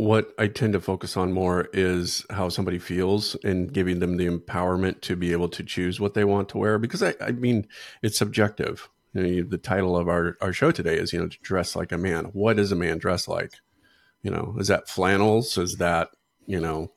what 0.00 0.32
I 0.38 0.46
tend 0.46 0.72
to 0.72 0.80
focus 0.80 1.14
on 1.14 1.32
more 1.32 1.68
is 1.74 2.24
how 2.30 2.48
somebody 2.48 2.78
feels 2.78 3.36
and 3.44 3.70
giving 3.70 3.98
them 3.98 4.16
the 4.16 4.26
empowerment 4.26 5.02
to 5.02 5.14
be 5.14 5.32
able 5.32 5.50
to 5.50 5.62
choose 5.62 6.00
what 6.00 6.14
they 6.14 6.24
want 6.24 6.48
to 6.50 6.58
wear. 6.58 6.78
Because 6.78 7.02
I, 7.02 7.14
I 7.20 7.32
mean, 7.32 7.66
it's 8.02 8.16
subjective. 8.16 8.88
You 9.12 9.42
know, 9.42 9.48
the 9.48 9.58
title 9.58 9.98
of 9.98 10.08
our, 10.08 10.38
our 10.40 10.54
show 10.54 10.70
today 10.70 10.96
is, 10.96 11.12
you 11.12 11.20
know, 11.20 11.28
dress 11.42 11.76
like 11.76 11.92
a 11.92 11.98
man. 11.98 12.26
What 12.32 12.58
is 12.58 12.72
a 12.72 12.76
man 12.76 12.96
dress 12.96 13.28
like? 13.28 13.52
You 14.22 14.30
know, 14.30 14.56
is 14.58 14.68
that 14.68 14.88
flannels? 14.88 15.58
Is 15.58 15.76
that, 15.76 16.08
you 16.46 16.60
know, 16.60 16.92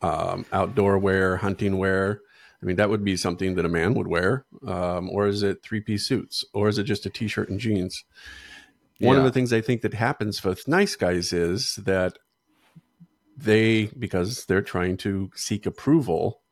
um, 0.00 0.46
outdoor 0.52 0.98
wear, 0.98 1.38
hunting 1.38 1.78
wear? 1.78 2.20
I 2.62 2.66
mean, 2.66 2.76
that 2.76 2.90
would 2.90 3.04
be 3.04 3.16
something 3.16 3.56
that 3.56 3.64
a 3.64 3.70
man 3.70 3.94
would 3.94 4.06
wear. 4.06 4.44
Um, 4.64 5.10
or 5.10 5.26
is 5.26 5.42
it 5.42 5.64
three 5.64 5.80
piece 5.80 6.06
suits? 6.06 6.44
Or 6.54 6.68
is 6.68 6.78
it 6.78 6.84
just 6.84 7.06
a 7.06 7.10
t 7.10 7.26
shirt 7.26 7.48
and 7.48 7.58
jeans? 7.58 8.04
One 9.00 9.16
yeah. 9.16 9.20
of 9.20 9.24
the 9.24 9.32
things 9.32 9.52
I 9.52 9.62
think 9.62 9.80
that 9.80 9.94
happens 9.94 10.44
with 10.44 10.68
nice 10.68 10.94
guys 10.94 11.32
is 11.32 11.76
that 11.76 12.18
they, 13.34 13.86
because 13.98 14.44
they're 14.44 14.60
trying 14.60 14.98
to 14.98 15.30
seek 15.34 15.64
approval, 15.64 16.42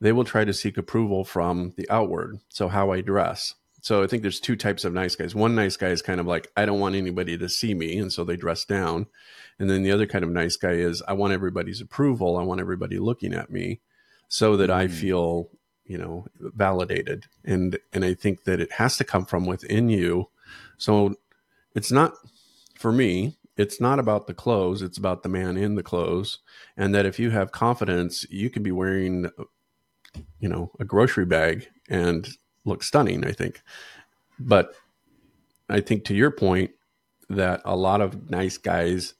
they 0.00 0.12
will 0.12 0.24
try 0.24 0.44
to 0.44 0.54
seek 0.54 0.78
approval 0.78 1.24
from 1.24 1.74
the 1.76 1.88
outward. 1.90 2.38
So, 2.48 2.68
how 2.68 2.92
I 2.92 3.02
dress. 3.02 3.54
So, 3.82 4.02
I 4.02 4.06
think 4.06 4.22
there's 4.22 4.40
two 4.40 4.56
types 4.56 4.86
of 4.86 4.94
nice 4.94 5.16
guys. 5.16 5.34
One 5.34 5.54
nice 5.54 5.76
guy 5.76 5.88
is 5.88 6.00
kind 6.00 6.18
of 6.18 6.26
like, 6.26 6.50
I 6.56 6.64
don't 6.64 6.80
want 6.80 6.94
anybody 6.94 7.36
to 7.36 7.48
see 7.48 7.74
me. 7.74 7.98
And 7.98 8.10
so 8.10 8.24
they 8.24 8.36
dress 8.36 8.64
down. 8.64 9.06
And 9.58 9.68
then 9.68 9.82
the 9.82 9.92
other 9.92 10.06
kind 10.06 10.24
of 10.24 10.30
nice 10.30 10.56
guy 10.56 10.72
is, 10.72 11.02
I 11.06 11.12
want 11.12 11.34
everybody's 11.34 11.82
approval. 11.82 12.38
I 12.38 12.42
want 12.42 12.60
everybody 12.60 12.98
looking 12.98 13.34
at 13.34 13.50
me 13.50 13.80
so 14.28 14.56
that 14.56 14.70
I 14.70 14.86
mm. 14.86 14.90
feel, 14.90 15.50
you 15.84 15.98
know, 15.98 16.24
validated. 16.40 17.26
And, 17.44 17.78
and 17.92 18.02
I 18.02 18.14
think 18.14 18.44
that 18.44 18.60
it 18.60 18.72
has 18.72 18.96
to 18.96 19.04
come 19.04 19.26
from 19.26 19.44
within 19.44 19.90
you. 19.90 20.30
So, 20.78 21.16
it's 21.74 21.92
not 21.92 22.14
for 22.76 22.92
me 22.92 23.36
it's 23.56 23.80
not 23.80 23.98
about 23.98 24.26
the 24.26 24.34
clothes 24.34 24.82
it's 24.82 24.98
about 24.98 25.22
the 25.22 25.28
man 25.28 25.56
in 25.56 25.74
the 25.74 25.82
clothes 25.82 26.38
and 26.76 26.94
that 26.94 27.06
if 27.06 27.18
you 27.18 27.30
have 27.30 27.52
confidence 27.52 28.26
you 28.30 28.50
can 28.50 28.62
be 28.62 28.72
wearing 28.72 29.28
you 30.40 30.48
know 30.48 30.70
a 30.80 30.84
grocery 30.84 31.24
bag 31.26 31.68
and 31.88 32.28
look 32.64 32.82
stunning 32.82 33.24
i 33.24 33.32
think. 33.32 33.62
But 34.38 34.74
i 35.68 35.80
think 35.80 36.04
to 36.06 36.14
your 36.14 36.30
point 36.30 36.70
that 37.28 37.62
a 37.64 37.76
lot 37.76 38.00
of 38.00 38.30
nice 38.30 38.58
guys 38.58 39.14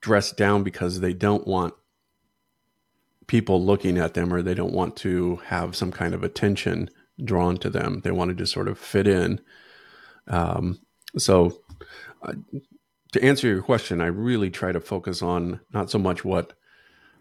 dress 0.00 0.32
down 0.32 0.62
because 0.62 1.00
they 1.00 1.12
don't 1.12 1.46
want 1.46 1.74
people 3.26 3.62
looking 3.62 3.98
at 3.98 4.14
them 4.14 4.32
or 4.32 4.42
they 4.42 4.54
don't 4.54 4.72
want 4.72 4.96
to 4.96 5.36
have 5.46 5.76
some 5.76 5.92
kind 5.92 6.14
of 6.14 6.24
attention 6.24 6.90
drawn 7.24 7.56
to 7.58 7.70
them. 7.70 8.00
They 8.02 8.10
want 8.10 8.30
to 8.30 8.34
just 8.34 8.52
sort 8.52 8.68
of 8.68 8.78
fit 8.78 9.06
in. 9.06 9.40
Um, 10.26 10.80
so, 11.16 11.60
uh, 12.22 12.32
to 13.12 13.24
answer 13.24 13.46
your 13.46 13.62
question, 13.62 14.00
I 14.00 14.06
really 14.06 14.50
try 14.50 14.72
to 14.72 14.80
focus 14.80 15.22
on 15.22 15.60
not 15.72 15.90
so 15.90 15.98
much 15.98 16.24
what 16.24 16.52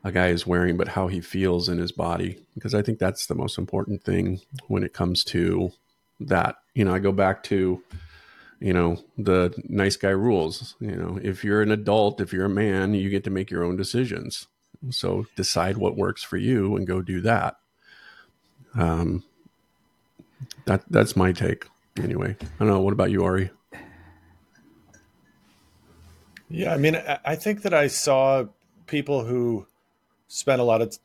a 0.04 0.12
guy 0.12 0.28
is 0.28 0.46
wearing, 0.46 0.78
but 0.78 0.90
how 0.90 1.08
he 1.08 1.22
feels 1.22 1.70
in 1.70 1.78
his 1.78 1.92
body, 1.92 2.46
because 2.56 2.74
I 2.74 2.82
think 2.82 3.00
that's 3.00 3.28
the 3.28 3.36
most 3.36 3.58
important 3.58 4.04
thing 4.04 4.42
when 4.68 4.84
it 4.84 4.94
comes 4.94 5.24
to 5.26 5.72
that. 6.20 6.58
You 6.76 6.86
know, 6.86 6.94
I 6.94 7.00
go 7.00 7.12
back 7.12 7.44
to, 7.44 7.82
you 8.60 8.74
know, 8.74 8.98
the 9.18 9.54
nice 9.68 9.96
guy 9.96 10.10
rules. 10.10 10.76
You 10.80 10.96
know, 10.96 11.20
if 11.22 11.44
you're 11.44 11.62
an 11.62 11.72
adult, 11.72 12.22
if 12.22 12.34
you're 12.34 12.46
a 12.46 12.50
man, 12.50 12.94
you 12.94 13.10
get 13.10 13.24
to 13.24 13.30
make 13.30 13.50
your 13.50 13.64
own 13.64 13.78
decisions. 13.78 14.48
So 14.90 15.26
decide 15.36 15.78
what 15.78 15.98
works 15.98 16.24
for 16.24 16.38
you 16.38 16.76
and 16.76 16.86
go 16.86 17.02
do 17.02 17.22
that. 17.22 17.56
Um, 18.76 19.24
that 20.66 20.84
that's 20.90 21.16
my 21.16 21.32
take 21.32 21.66
anyway. 22.02 22.36
I 22.42 22.46
don't 22.60 22.68
know. 22.68 22.82
What 22.82 22.94
about 22.94 23.10
you, 23.10 23.24
Ari? 23.24 23.50
Yeah, 26.50 26.74
I 26.74 26.78
mean, 26.78 26.96
I 27.26 27.36
think 27.36 27.64
that 27.64 27.74
I 27.74 27.88
saw 27.88 28.46
people 28.86 29.26
who 29.26 29.68
spent 30.28 30.62
a 30.62 30.64
lot 30.64 30.82
of 30.82 30.98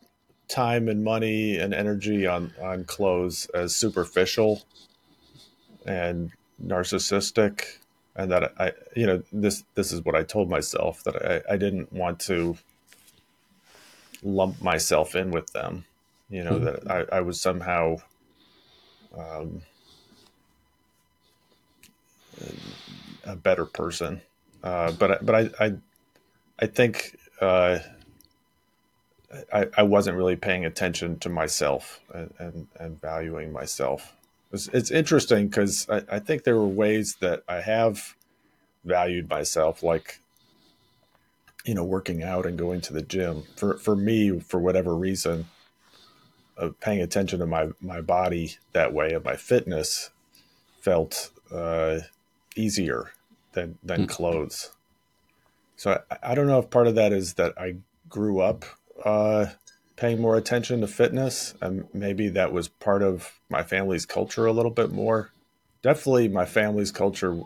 time 0.49 0.89
and 0.89 1.03
money 1.03 1.57
and 1.57 1.75
energy 1.75 2.27
on 2.27 2.53
on 2.63 2.85
clothes 2.85 3.47
as 3.55 3.75
superficial 3.75 4.63
and 5.85 6.31
narcissistic, 6.65 7.79
and 8.15 8.31
that 8.31 8.53
I, 8.59 8.73
you 8.95 9.07
know, 9.07 9.23
this 9.33 9.65
this 9.75 9.91
is 9.91 10.05
what 10.05 10.15
I 10.15 10.23
told 10.23 10.49
myself 10.49 11.03
that 11.05 11.17
I, 11.17 11.55
I 11.55 11.57
didn't 11.57 11.93
want 11.93 12.21
to 12.21 12.57
lump 14.23 14.63
myself 14.63 15.17
in 15.17 15.33
with 15.33 15.53
them. 15.53 15.85
You 16.31 16.45
know, 16.45 16.53
mm-hmm. 16.53 16.87
that 16.87 17.09
I, 17.13 17.19
I 17.19 17.21
was 17.21 17.41
somehow. 17.41 17.97
Um, 19.17 19.63
a 23.25 23.37
better 23.37 23.67
person 23.67 24.23
uh, 24.62 24.92
but 24.92 25.25
but 25.25 25.35
I 25.35 25.50
I, 25.64 25.75
I 26.59 26.66
think 26.66 27.19
uh, 27.40 27.78
I, 29.52 29.69
I 29.76 29.83
wasn't 29.83 30.16
really 30.16 30.37
paying 30.37 30.64
attention 30.64 31.19
to 31.21 31.28
myself 31.28 32.00
and, 32.12 32.33
and, 32.38 32.69
and 32.78 33.00
valuing 33.00 33.52
myself. 33.52 34.14
It's, 34.52 34.69
it's 34.69 34.90
interesting 34.90 35.49
because 35.49 35.88
I, 35.88 36.02
I 36.11 36.19
think 36.19 36.45
there 36.45 36.57
were 36.57 36.66
ways 36.66 37.16
that 37.21 37.42
I 37.49 37.61
have 37.62 38.14
valued 38.85 39.28
myself, 39.31 39.83
like 39.83 40.19
you 41.64 41.75
know, 41.75 41.85
working 41.85 42.23
out 42.25 42.45
and 42.45 42.59
going 42.59 42.81
to 42.83 42.92
the 42.92 43.02
gym. 43.02 43.45
For 43.57 43.78
for 43.78 43.95
me, 43.97 44.40
for 44.40 44.59
whatever 44.59 44.95
reason, 44.95 45.47
of 46.57 46.78
paying 46.81 47.00
attention 47.00 47.38
to 47.38 47.47
my 47.47 47.69
my 47.81 48.00
body 48.00 48.57
that 48.73 48.92
way 48.92 49.12
and 49.12 49.25
my 49.25 49.37
fitness 49.37 50.11
felt 50.81 51.31
uh, 51.52 52.00
easier 52.57 53.12
than 53.52 53.78
than 53.82 54.06
mm. 54.06 54.09
clothes. 54.09 54.73
So 55.76 56.00
I, 56.11 56.30
I, 56.30 56.35
don't 56.35 56.47
know 56.47 56.59
if 56.59 56.71
part 56.71 56.87
of 56.87 56.94
that 56.94 57.12
is 57.12 57.35
that 57.35 57.54
I 57.59 57.76
grew 58.09 58.40
up 58.40 58.64
uh, 59.04 59.47
paying 59.97 60.21
more 60.21 60.37
attention 60.37 60.80
to 60.80 60.87
fitness, 60.87 61.54
and 61.61 61.88
maybe 61.92 62.28
that 62.30 62.52
was 62.52 62.68
part 62.68 63.02
of 63.02 63.40
my 63.49 63.62
family's 63.62 64.06
culture 64.06 64.47
a 64.47 64.52
little 64.52 64.71
bit 64.71 64.92
more. 64.92 65.30
Definitely, 65.82 66.28
my 66.28 66.44
family's 66.44 66.92
culture. 66.92 67.40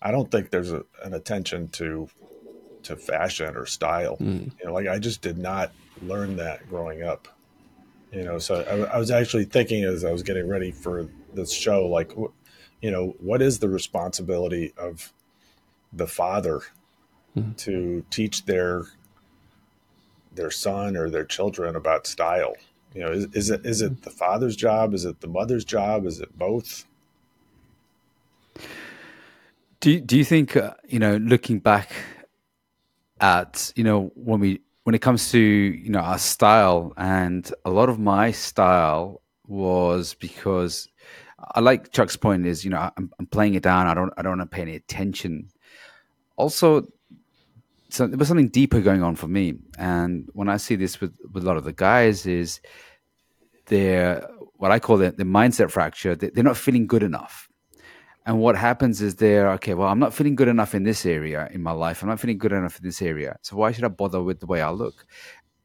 I 0.00 0.10
don't 0.10 0.30
think 0.30 0.50
there's 0.50 0.72
a, 0.72 0.84
an 1.02 1.14
attention 1.14 1.68
to 1.68 2.08
to 2.84 2.96
fashion 2.96 3.56
or 3.56 3.66
style. 3.66 4.16
Mm. 4.18 4.52
You 4.58 4.66
know, 4.66 4.72
like 4.72 4.86
I 4.86 4.98
just 4.98 5.22
did 5.22 5.38
not 5.38 5.72
learn 6.02 6.36
that 6.36 6.68
growing 6.68 7.02
up. 7.02 7.28
You 8.12 8.22
know, 8.22 8.38
so 8.38 8.60
I, 8.62 8.94
I 8.94 8.98
was 8.98 9.10
actually 9.10 9.46
thinking 9.46 9.82
as 9.82 10.04
I 10.04 10.12
was 10.12 10.22
getting 10.22 10.46
ready 10.46 10.70
for 10.70 11.08
this 11.32 11.52
show, 11.52 11.86
like, 11.86 12.12
you 12.80 12.90
know, 12.90 13.16
what 13.18 13.42
is 13.42 13.58
the 13.58 13.68
responsibility 13.68 14.72
of 14.76 15.12
the 15.96 16.06
father 16.06 16.62
mm-hmm. 17.36 17.52
to 17.52 18.04
teach 18.10 18.46
their 18.46 18.86
their 20.32 20.50
son 20.50 20.96
or 20.96 21.08
their 21.10 21.24
children 21.24 21.76
about 21.76 22.06
style. 22.06 22.54
You 22.94 23.02
know, 23.02 23.12
is, 23.12 23.26
is 23.32 23.50
it 23.50 23.66
is 23.66 23.82
it 23.82 24.02
the 24.02 24.10
father's 24.10 24.56
job? 24.56 24.94
Is 24.94 25.04
it 25.04 25.20
the 25.20 25.26
mother's 25.26 25.64
job? 25.64 26.06
Is 26.06 26.20
it 26.20 26.36
both? 26.38 26.86
Do 29.80 30.00
Do 30.00 30.16
you 30.16 30.24
think 30.24 30.56
uh, 30.56 30.74
you 30.86 30.98
know, 30.98 31.16
looking 31.16 31.58
back 31.58 31.90
at 33.20 33.72
you 33.76 33.84
know 33.84 34.12
when 34.14 34.40
we 34.40 34.60
when 34.84 34.94
it 34.94 35.00
comes 35.00 35.30
to 35.32 35.38
you 35.38 35.90
know 35.90 36.00
our 36.00 36.18
style, 36.18 36.92
and 36.96 37.50
a 37.64 37.70
lot 37.70 37.88
of 37.88 37.98
my 37.98 38.30
style 38.30 39.22
was 39.46 40.14
because 40.14 40.88
I 41.38 41.60
like 41.60 41.90
Chuck's 41.90 42.16
point 42.16 42.46
is 42.46 42.64
you 42.64 42.70
know 42.70 42.90
I'm, 42.96 43.10
I'm 43.18 43.26
playing 43.26 43.54
it 43.54 43.62
down. 43.64 43.88
I 43.88 43.94
don't 43.94 44.12
I 44.16 44.22
don't 44.22 44.38
want 44.38 44.50
to 44.50 44.54
pay 44.54 44.62
any 44.62 44.76
attention 44.76 45.50
also 46.36 46.86
so 47.90 48.08
there 48.08 48.18
was 48.18 48.26
something 48.26 48.48
deeper 48.48 48.80
going 48.80 49.04
on 49.04 49.14
for 49.14 49.28
me. 49.28 49.54
And 49.78 50.28
when 50.32 50.48
i 50.48 50.56
see 50.56 50.76
this 50.76 51.00
with, 51.00 51.16
with 51.32 51.44
a 51.44 51.46
lot 51.46 51.56
of 51.56 51.64
the 51.64 51.72
guys 51.72 52.26
is 52.26 52.60
they're 53.66 54.26
what 54.56 54.70
i 54.70 54.78
call 54.78 54.96
the, 54.96 55.12
the 55.12 55.24
mindset 55.24 55.70
fracture. 55.70 56.14
They're 56.16 56.44
not 56.44 56.56
feeling 56.56 56.86
good 56.86 57.02
enough. 57.02 57.48
And 58.26 58.40
what 58.40 58.56
happens 58.56 59.02
is 59.02 59.16
they're 59.16 59.50
okay 59.52 59.74
well 59.74 59.88
i'm 59.88 59.98
not 59.98 60.14
feeling 60.14 60.34
good 60.34 60.48
enough 60.48 60.74
in 60.74 60.82
this 60.82 61.06
area 61.06 61.48
in 61.52 61.62
my 61.62 61.72
life. 61.72 62.02
I'm 62.02 62.08
not 62.08 62.20
feeling 62.20 62.38
good 62.38 62.52
enough 62.52 62.78
in 62.78 62.84
this 62.84 63.00
area. 63.00 63.36
So 63.42 63.56
why 63.56 63.72
should 63.72 63.84
i 63.84 63.88
bother 63.88 64.22
with 64.22 64.40
the 64.40 64.46
way 64.46 64.60
i 64.60 64.70
look 64.70 65.06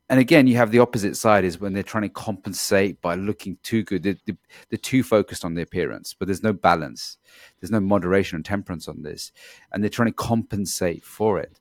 and 0.09 0.19
again 0.19 0.47
you 0.47 0.55
have 0.57 0.71
the 0.71 0.79
opposite 0.79 1.15
side 1.15 1.45
is 1.45 1.59
when 1.59 1.73
they're 1.73 1.83
trying 1.83 2.03
to 2.03 2.09
compensate 2.09 3.01
by 3.01 3.15
looking 3.15 3.57
too 3.63 3.83
good. 3.83 4.03
They're, 4.03 4.35
they're 4.69 4.77
too 4.77 5.03
focused 5.03 5.45
on 5.45 5.53
the 5.53 5.61
appearance 5.61 6.13
but 6.13 6.27
there's 6.27 6.43
no 6.43 6.53
balance. 6.53 7.17
There's 7.59 7.71
no 7.71 7.79
moderation 7.79 8.35
and 8.37 8.45
temperance 8.45 8.87
on 8.87 9.01
this 9.01 9.31
and 9.71 9.83
they're 9.83 9.89
trying 9.89 10.09
to 10.09 10.13
compensate 10.13 11.03
for 11.03 11.39
it. 11.39 11.59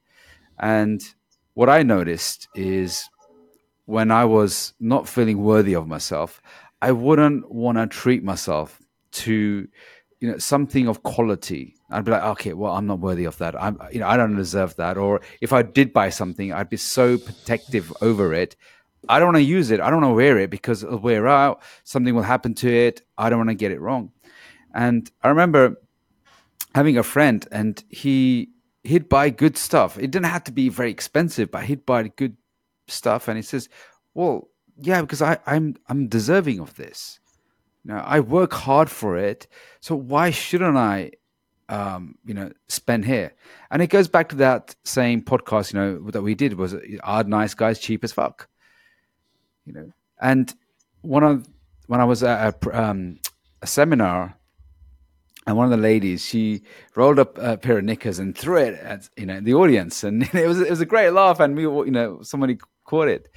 And 0.58 1.02
what 1.58 1.68
i 1.68 1.82
noticed 1.82 2.46
is 2.54 3.10
when 3.86 4.12
i 4.12 4.24
was 4.24 4.74
not 4.78 5.08
feeling 5.08 5.42
worthy 5.42 5.74
of 5.74 5.88
myself 5.88 6.40
i 6.80 6.92
wouldn't 6.92 7.50
want 7.50 7.76
to 7.76 7.84
treat 7.88 8.22
myself 8.22 8.80
to 9.10 9.66
you 10.20 10.30
know 10.30 10.38
something 10.38 10.86
of 10.86 11.02
quality 11.02 11.74
i'd 11.90 12.04
be 12.04 12.10
like 12.10 12.22
okay 12.22 12.52
well 12.52 12.74
i'm 12.74 12.86
not 12.86 13.00
worthy 13.00 13.24
of 13.24 13.36
that 13.38 13.60
i'm 13.60 13.78
you 13.92 14.00
know 14.00 14.08
i 14.08 14.16
don't 14.16 14.36
deserve 14.36 14.74
that 14.76 14.96
or 14.96 15.20
if 15.40 15.52
i 15.52 15.62
did 15.62 15.92
buy 15.92 16.08
something 16.08 16.52
i'd 16.52 16.68
be 16.68 16.76
so 16.76 17.18
protective 17.18 17.92
over 18.02 18.32
it 18.32 18.56
i 19.08 19.18
don't 19.18 19.28
want 19.28 19.36
to 19.36 19.42
use 19.42 19.70
it 19.70 19.80
i 19.80 19.90
don't 19.90 20.02
want 20.02 20.12
to 20.12 20.16
wear 20.16 20.38
it 20.38 20.50
because 20.50 20.82
it'll 20.82 20.98
wear 20.98 21.26
out 21.26 21.62
something 21.84 22.14
will 22.14 22.22
happen 22.22 22.54
to 22.54 22.68
it 22.68 23.02
i 23.16 23.30
don't 23.30 23.38
want 23.38 23.50
to 23.50 23.54
get 23.54 23.72
it 23.72 23.80
wrong 23.80 24.10
and 24.74 25.10
i 25.22 25.28
remember 25.28 25.76
having 26.74 26.98
a 26.98 27.02
friend, 27.02 27.46
and 27.50 27.82
he 27.88 28.50
he'd 28.84 29.08
buy 29.08 29.30
good 29.30 29.56
stuff. 29.56 29.98
It 29.98 30.10
didn't 30.10 30.26
have 30.26 30.44
to 30.44 30.52
be 30.52 30.68
very 30.68 30.90
expensive, 30.90 31.50
but 31.50 31.64
he'd 31.64 31.84
buy 31.84 32.08
good 32.08 32.36
stuff. 32.86 33.28
And 33.28 33.36
he 33.36 33.42
says, 33.42 33.68
"Well, 34.14 34.48
yeah, 34.80 35.00
because 35.00 35.22
I, 35.22 35.38
I'm 35.46 35.76
I'm 35.88 36.08
deserving 36.08 36.60
of 36.60 36.74
this. 36.76 37.20
Know, 37.84 38.02
I 38.04 38.20
work 38.20 38.52
hard 38.52 38.90
for 38.90 39.16
it, 39.16 39.46
so 39.80 39.96
why 39.96 40.30
shouldn't 40.30 40.76
I, 40.76 41.12
um, 41.68 42.16
you 42.24 42.34
know, 42.34 42.52
spend 42.68 43.04
here?" 43.04 43.34
And 43.70 43.82
it 43.82 43.88
goes 43.88 44.08
back 44.08 44.28
to 44.30 44.36
that 44.36 44.74
same 44.84 45.22
podcast, 45.22 45.72
you 45.72 45.80
know, 45.80 46.10
that 46.10 46.22
we 46.22 46.34
did 46.34 46.54
was 46.54 46.74
"Are 47.02 47.24
nice 47.24 47.54
guys 47.54 47.78
cheap 47.78 48.04
as 48.04 48.12
fuck?" 48.12 48.48
You 49.66 49.72
know, 49.72 49.92
and 50.20 50.52
one 51.02 51.24
of 51.24 51.48
when 51.86 52.00
I 52.00 52.04
was 52.04 52.22
at 52.22 52.64
a, 52.66 52.80
um, 52.82 53.18
a 53.62 53.66
seminar 53.66 54.38
and 55.48 55.56
one 55.56 55.64
of 55.64 55.70
the 55.70 55.76
ladies 55.78 56.24
she 56.24 56.62
rolled 56.94 57.18
up 57.18 57.38
a 57.38 57.56
pair 57.56 57.78
of 57.78 57.84
knickers 57.84 58.18
and 58.18 58.36
threw 58.36 58.58
it 58.58 58.78
at 58.80 59.08
you 59.16 59.26
know 59.26 59.40
the 59.40 59.54
audience 59.54 60.04
and 60.04 60.22
it 60.34 60.46
was 60.46 60.60
it 60.60 60.70
was 60.70 60.80
a 60.80 60.86
great 60.86 61.10
laugh 61.10 61.40
and 61.40 61.56
we 61.56 61.62
you 61.62 61.90
know 61.90 62.20
somebody 62.22 62.58
caught 62.84 63.08
it 63.08 63.28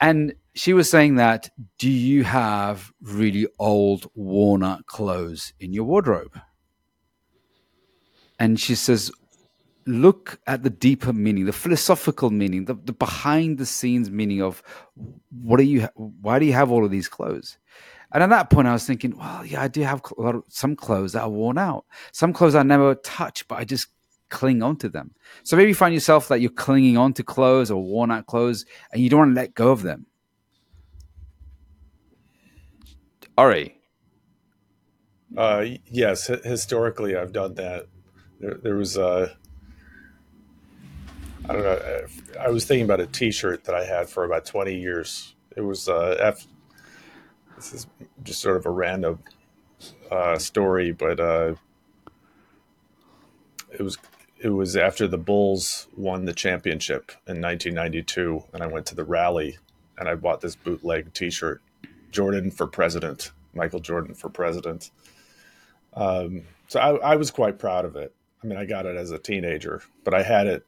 and 0.00 0.34
she 0.54 0.72
was 0.72 0.90
saying 0.90 1.16
that 1.16 1.50
do 1.78 1.90
you 1.90 2.24
have 2.24 2.92
really 3.02 3.46
old 3.58 4.10
worn 4.14 4.64
out 4.64 4.86
clothes 4.86 5.52
in 5.60 5.72
your 5.72 5.84
wardrobe 5.84 6.40
and 8.38 8.58
she 8.58 8.74
says 8.74 9.10
look 9.86 10.38
at 10.46 10.62
the 10.62 10.70
deeper 10.70 11.12
meaning 11.12 11.46
the 11.46 11.52
philosophical 11.52 12.30
meaning 12.30 12.66
the, 12.66 12.74
the 12.84 12.92
behind 12.92 13.56
the 13.56 13.64
scenes 13.64 14.10
meaning 14.10 14.42
of 14.42 14.62
what 15.30 15.58
are 15.58 15.64
you 15.64 15.88
why 15.94 16.38
do 16.38 16.44
you 16.44 16.52
have 16.52 16.70
all 16.70 16.84
of 16.84 16.90
these 16.90 17.08
clothes 17.08 17.58
and 18.12 18.22
at 18.22 18.30
that 18.30 18.48
point, 18.50 18.66
I 18.66 18.72
was 18.72 18.86
thinking, 18.86 19.16
well, 19.16 19.44
yeah, 19.44 19.62
I 19.62 19.68
do 19.68 19.82
have 19.82 20.02
a 20.16 20.22
lot 20.22 20.34
of, 20.34 20.44
some 20.48 20.76
clothes 20.76 21.12
that 21.12 21.22
are 21.22 21.28
worn 21.28 21.58
out. 21.58 21.84
Some 22.12 22.32
clothes 22.32 22.54
I 22.54 22.62
never 22.62 22.94
touch, 22.94 23.46
but 23.48 23.58
I 23.58 23.64
just 23.64 23.88
cling 24.30 24.62
onto 24.62 24.88
them. 24.88 25.14
So 25.42 25.56
maybe 25.56 25.68
you 25.68 25.74
find 25.74 25.92
yourself 25.92 26.28
that 26.28 26.40
you're 26.40 26.50
clinging 26.50 26.96
onto 26.96 27.22
clothes 27.22 27.70
or 27.70 27.82
worn 27.82 28.10
out 28.10 28.26
clothes, 28.26 28.64
and 28.92 29.02
you 29.02 29.10
don't 29.10 29.18
want 29.18 29.34
to 29.34 29.40
let 29.40 29.54
go 29.54 29.70
of 29.70 29.82
them. 29.82 30.06
Ari. 33.36 33.78
Uh, 35.36 35.66
yes, 35.84 36.26
historically, 36.26 37.14
I've 37.14 37.32
done 37.32 37.54
that. 37.54 37.86
There, 38.40 38.54
there 38.54 38.74
was 38.76 38.96
a. 38.96 39.36
I 41.48 41.52
don't 41.52 41.62
know. 41.62 42.06
I 42.38 42.50
was 42.50 42.66
thinking 42.66 42.84
about 42.84 43.00
a 43.00 43.06
T-shirt 43.06 43.64
that 43.64 43.74
I 43.74 43.84
had 43.84 44.08
for 44.08 44.24
about 44.24 44.44
twenty 44.44 44.78
years. 44.78 45.34
It 45.56 45.62
was 45.62 45.88
uh, 45.88 46.16
F, 46.20 46.46
this 47.56 47.72
is 47.74 47.86
just 48.22 48.40
sort 48.40 48.56
of 48.56 48.66
a 48.66 48.70
random 48.70 49.18
uh, 50.10 50.38
story, 50.38 50.92
but 50.92 51.18
uh, 51.18 51.54
it 53.72 53.82
was 53.82 53.98
it 54.38 54.50
was 54.50 54.76
after 54.76 55.08
the 55.08 55.18
Bulls 55.18 55.88
won 55.96 56.24
the 56.24 56.32
championship 56.32 57.10
in 57.26 57.42
1992, 57.42 58.44
and 58.52 58.62
I 58.62 58.66
went 58.66 58.86
to 58.86 58.94
the 58.94 59.04
rally, 59.04 59.58
and 59.98 60.08
I 60.08 60.14
bought 60.14 60.40
this 60.40 60.54
bootleg 60.54 61.12
T-shirt, 61.12 61.60
Jordan 62.12 62.52
for 62.52 62.68
president, 62.68 63.32
Michael 63.52 63.80
Jordan 63.80 64.14
for 64.14 64.28
president. 64.28 64.92
Um, 65.94 66.42
so 66.68 66.78
I, 66.78 67.14
I 67.14 67.16
was 67.16 67.32
quite 67.32 67.58
proud 67.58 67.84
of 67.84 67.96
it. 67.96 68.14
I 68.42 68.46
mean, 68.46 68.58
I 68.58 68.64
got 68.64 68.86
it 68.86 68.96
as 68.96 69.10
a 69.10 69.18
teenager, 69.18 69.82
but 70.04 70.14
I 70.14 70.22
had 70.22 70.46
it 70.46 70.64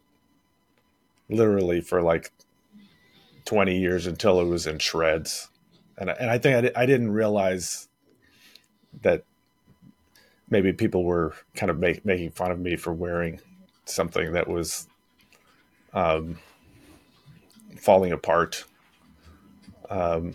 literally 1.29 1.81
for 1.81 2.03
like 2.03 2.33
20 3.45 3.79
years 3.79 4.07
until 4.07 4.41
it 4.41 4.45
was 4.45 4.67
in 4.67 4.79
shreds 4.79 5.50
and 6.00 6.11
I, 6.11 6.15
and 6.15 6.31
I 6.31 6.39
think 6.39 6.75
I, 6.77 6.83
I 6.83 6.87
didn't 6.87 7.12
realize 7.12 7.89
that 9.03 9.23
maybe 10.49 10.73
people 10.73 11.05
were 11.05 11.35
kind 11.55 11.71
of 11.71 11.79
make, 11.79 12.05
making 12.05 12.31
fun 12.31 12.50
of 12.50 12.59
me 12.59 12.75
for 12.75 12.93
wearing 12.93 13.39
something 13.85 14.33
that 14.33 14.49
was 14.49 14.89
um, 15.93 16.39
falling 17.76 18.13
apart. 18.13 18.65
Um, 19.91 20.35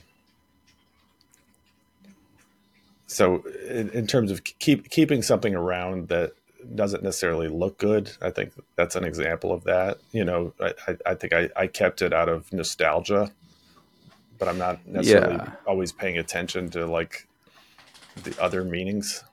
so, 3.08 3.44
in, 3.68 3.90
in, 3.90 4.08
terms 4.08 4.30
of 4.30 4.44
keep 4.44 4.90
keeping 4.90 5.22
something 5.22 5.56
around 5.56 6.10
that 6.10 6.34
doesn't 6.74 7.04
necessarily 7.04 7.48
look 7.48 7.78
good, 7.78 8.12
I 8.22 8.32
think 8.32 8.54
that's 8.76 8.96
an 8.96 9.04
example 9.04 9.52
of 9.52 9.64
that. 9.66 9.98
You 10.12 10.26
know, 10.26 10.54
I, 10.60 10.74
I 11.06 11.14
think 11.16 11.34
I, 11.34 11.50
I 11.56 11.68
kept 11.68 12.02
it 12.02 12.14
out 12.14 12.30
of 12.30 12.52
nostalgia 12.54 13.32
but 14.38 14.48
I'm 14.48 14.58
not 14.58 14.86
necessarily 14.88 15.36
yeah. 15.36 15.52
always 15.66 15.92
paying 15.92 16.18
attention 16.18 16.70
to 16.72 16.86
like 16.86 17.28
the 18.24 18.40
other 18.42 18.64
meanings. 18.64 19.24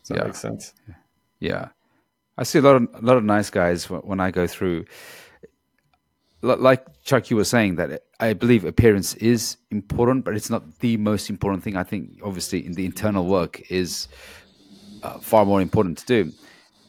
Does 0.00 0.08
that 0.08 0.18
yeah. 0.18 0.24
make 0.24 0.34
sense? 0.34 0.74
Yeah, 1.38 1.68
I 2.36 2.44
see 2.44 2.58
a 2.58 2.62
lot 2.62 2.76
of 2.76 2.88
a 2.94 3.00
lot 3.00 3.16
of 3.16 3.24
nice 3.24 3.50
guys 3.50 3.88
when 3.88 4.20
I 4.20 4.30
go 4.30 4.46
through. 4.46 4.86
Like 6.42 6.86
Chuck, 7.04 7.28
you 7.28 7.36
were 7.36 7.44
saying 7.44 7.76
that 7.76 8.04
I 8.18 8.32
believe 8.32 8.64
appearance 8.64 9.14
is 9.14 9.58
important, 9.70 10.24
but 10.24 10.34
it's 10.34 10.48
not 10.48 10.78
the 10.80 10.96
most 10.96 11.28
important 11.28 11.62
thing. 11.62 11.76
I 11.76 11.82
think 11.82 12.18
obviously 12.24 12.64
in 12.64 12.72
the 12.72 12.86
internal 12.86 13.26
work 13.26 13.70
is 13.70 14.08
uh, 15.02 15.18
far 15.18 15.44
more 15.44 15.60
important 15.60 15.98
to 15.98 16.06
do. 16.06 16.32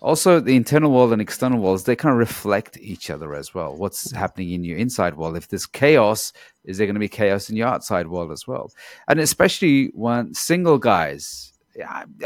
Also 0.02 0.39
the 0.39 0.56
internal 0.56 0.91
world 0.91 1.13
and 1.13 1.21
external 1.21 1.60
worlds 1.60 1.84
they 1.84 1.95
kind 1.95 2.13
of 2.13 2.17
reflect 2.17 2.78
each 2.80 3.10
other 3.10 3.36
as 3.36 3.54
well. 3.54 3.76
What's 3.76 4.12
happening 4.12 4.52
in 4.52 4.63
your 4.63 4.78
inside 4.78 5.15
world? 5.15 5.38
If 5.38 5.47
there's 5.50 5.67
chaos 5.67 6.34
is 6.63 6.78
there 6.78 6.88
going 6.88 6.95
to 6.95 7.00
be 7.00 7.08
chaos 7.08 7.50
in 7.50 7.56
your 7.56 7.67
outside 7.67 8.08
world 8.08 8.32
as 8.32 8.47
well? 8.47 8.71
And 9.08 9.19
especially 9.19 9.91
when 9.93 10.34
single 10.34 10.78
guys 10.78 11.54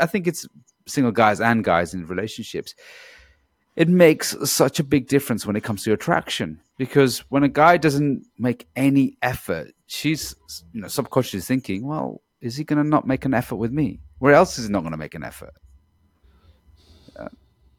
i 0.02 0.06
think 0.08 0.26
it's 0.26 0.48
single 0.88 1.12
guys 1.12 1.40
and 1.40 1.64
guys 1.64 1.94
in 1.94 2.06
relationships 2.08 2.74
it 3.76 3.88
makes 3.88 4.36
such 4.50 4.80
a 4.80 4.84
big 4.84 5.08
difference 5.08 5.46
when 5.46 5.58
it 5.58 5.64
comes 5.64 5.84
to 5.84 5.92
attraction. 5.92 6.62
Because 6.78 7.20
when 7.30 7.44
a 7.44 7.50
guy 7.50 7.76
doesn't 7.76 8.26
make 8.40 8.68
any 8.76 9.18
effort 9.22 9.72
she's 9.88 10.36
you 10.72 10.82
know 10.82 10.88
subconsciously 10.88 11.42
thinking 11.42 11.86
well 11.86 12.22
is 12.42 12.56
he 12.56 12.64
going 12.64 12.82
to 12.82 12.88
not 12.88 13.08
make 13.08 13.26
an 13.26 13.34
effort 13.34 13.58
with 13.58 13.72
me? 13.72 14.00
Where 14.20 14.34
else 14.34 14.58
is 14.58 14.66
he 14.66 14.72
not 14.72 14.82
going 14.82 14.92
to 14.92 14.98
make 14.98 15.16
an 15.16 15.24
effort 15.24 15.54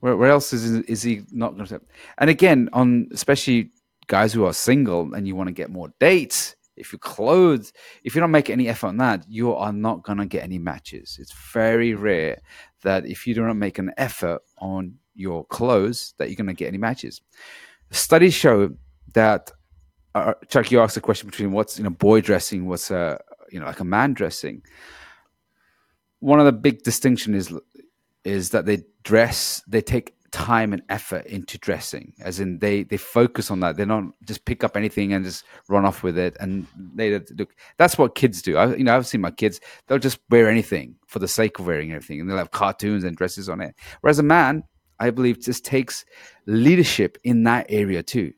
where, 0.00 0.16
where 0.16 0.30
else 0.30 0.52
is 0.52 0.64
is 0.64 1.02
he 1.02 1.22
not 1.32 1.54
going 1.56 1.66
to? 1.66 1.80
And 2.18 2.30
again, 2.30 2.68
on 2.72 3.08
especially 3.12 3.70
guys 4.06 4.32
who 4.32 4.44
are 4.44 4.52
single 4.52 5.14
and 5.14 5.26
you 5.26 5.34
want 5.34 5.48
to 5.48 5.52
get 5.52 5.70
more 5.70 5.92
dates, 5.98 6.56
if 6.76 6.92
you're 6.92 7.58
if 8.04 8.14
you 8.14 8.20
don't 8.20 8.30
make 8.30 8.50
any 8.50 8.68
effort 8.68 8.88
on 8.88 8.98
that, 8.98 9.24
you 9.28 9.54
are 9.54 9.72
not 9.72 10.02
going 10.02 10.18
to 10.18 10.26
get 10.26 10.44
any 10.44 10.58
matches. 10.58 11.16
It's 11.20 11.32
very 11.52 11.94
rare 11.94 12.40
that 12.82 13.06
if 13.06 13.26
you 13.26 13.34
don't 13.34 13.58
make 13.58 13.78
an 13.78 13.92
effort 13.96 14.42
on 14.58 14.94
your 15.14 15.44
clothes, 15.46 16.14
that 16.18 16.28
you're 16.28 16.36
going 16.36 16.46
to 16.46 16.52
get 16.52 16.68
any 16.68 16.78
matches. 16.78 17.20
Studies 17.90 18.34
show 18.34 18.70
that. 19.14 19.50
Uh, 20.14 20.32
Chuck, 20.48 20.70
you 20.70 20.80
asked 20.80 20.94
the 20.94 21.00
question 21.02 21.28
between 21.28 21.52
what's 21.52 21.78
you 21.78 21.84
know 21.84 21.90
boy 21.90 22.20
dressing, 22.20 22.66
what's 22.66 22.90
a 22.90 23.18
you 23.50 23.60
know 23.60 23.66
like 23.66 23.80
a 23.80 23.84
man 23.84 24.12
dressing. 24.12 24.62
One 26.20 26.40
of 26.40 26.46
the 26.46 26.52
big 26.52 26.82
distinction 26.82 27.34
is 27.34 27.52
is 28.26 28.50
that 28.50 28.66
they 28.66 28.82
dress, 29.04 29.62
they 29.68 29.80
take 29.80 30.14
time 30.32 30.72
and 30.72 30.82
effort 30.88 31.24
into 31.26 31.56
dressing, 31.58 32.12
as 32.20 32.40
in 32.40 32.58
they 32.58 32.82
they 32.82 32.96
focus 32.96 33.50
on 33.50 33.60
that. 33.60 33.76
They 33.76 33.84
don't 33.84 34.12
just 34.26 34.44
pick 34.44 34.64
up 34.64 34.76
anything 34.76 35.12
and 35.12 35.24
just 35.24 35.44
run 35.68 35.84
off 35.86 36.02
with 36.02 36.18
it. 36.18 36.36
And 36.40 36.66
they 36.94 37.18
look. 37.38 37.54
That's 37.78 37.96
what 37.96 38.16
kids 38.16 38.42
do. 38.42 38.56
I, 38.56 38.74
you 38.74 38.84
know, 38.84 38.96
I've 38.96 39.06
seen 39.06 39.20
my 39.20 39.30
kids. 39.30 39.60
They'll 39.86 39.98
just 39.98 40.18
wear 40.28 40.50
anything 40.50 40.96
for 41.06 41.20
the 41.20 41.28
sake 41.28 41.58
of 41.58 41.66
wearing 41.66 41.92
anything, 41.92 42.20
and 42.20 42.28
they'll 42.28 42.36
have 42.36 42.50
cartoons 42.50 43.04
and 43.04 43.16
dresses 43.16 43.48
on 43.48 43.60
it. 43.60 43.74
Whereas 44.00 44.18
a 44.18 44.24
man, 44.24 44.64
I 44.98 45.10
believe, 45.10 45.40
just 45.40 45.64
takes 45.64 46.04
leadership 46.46 47.16
in 47.24 47.44
that 47.44 47.66
area 47.68 48.02
too. 48.02 48.32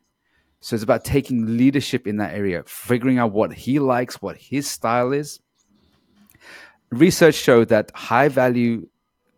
So 0.61 0.75
it's 0.75 0.83
about 0.83 1.03
taking 1.03 1.57
leadership 1.57 2.05
in 2.05 2.17
that 2.17 2.33
area, 2.33 2.63
figuring 2.67 3.17
out 3.17 3.31
what 3.31 3.53
he 3.53 3.79
likes, 3.79 4.21
what 4.21 4.37
his 4.37 4.69
style 4.69 5.13
is. 5.13 5.39
Research 6.91 7.35
showed 7.35 7.69
that 7.69 7.91
high 7.95 8.27
value 8.27 8.87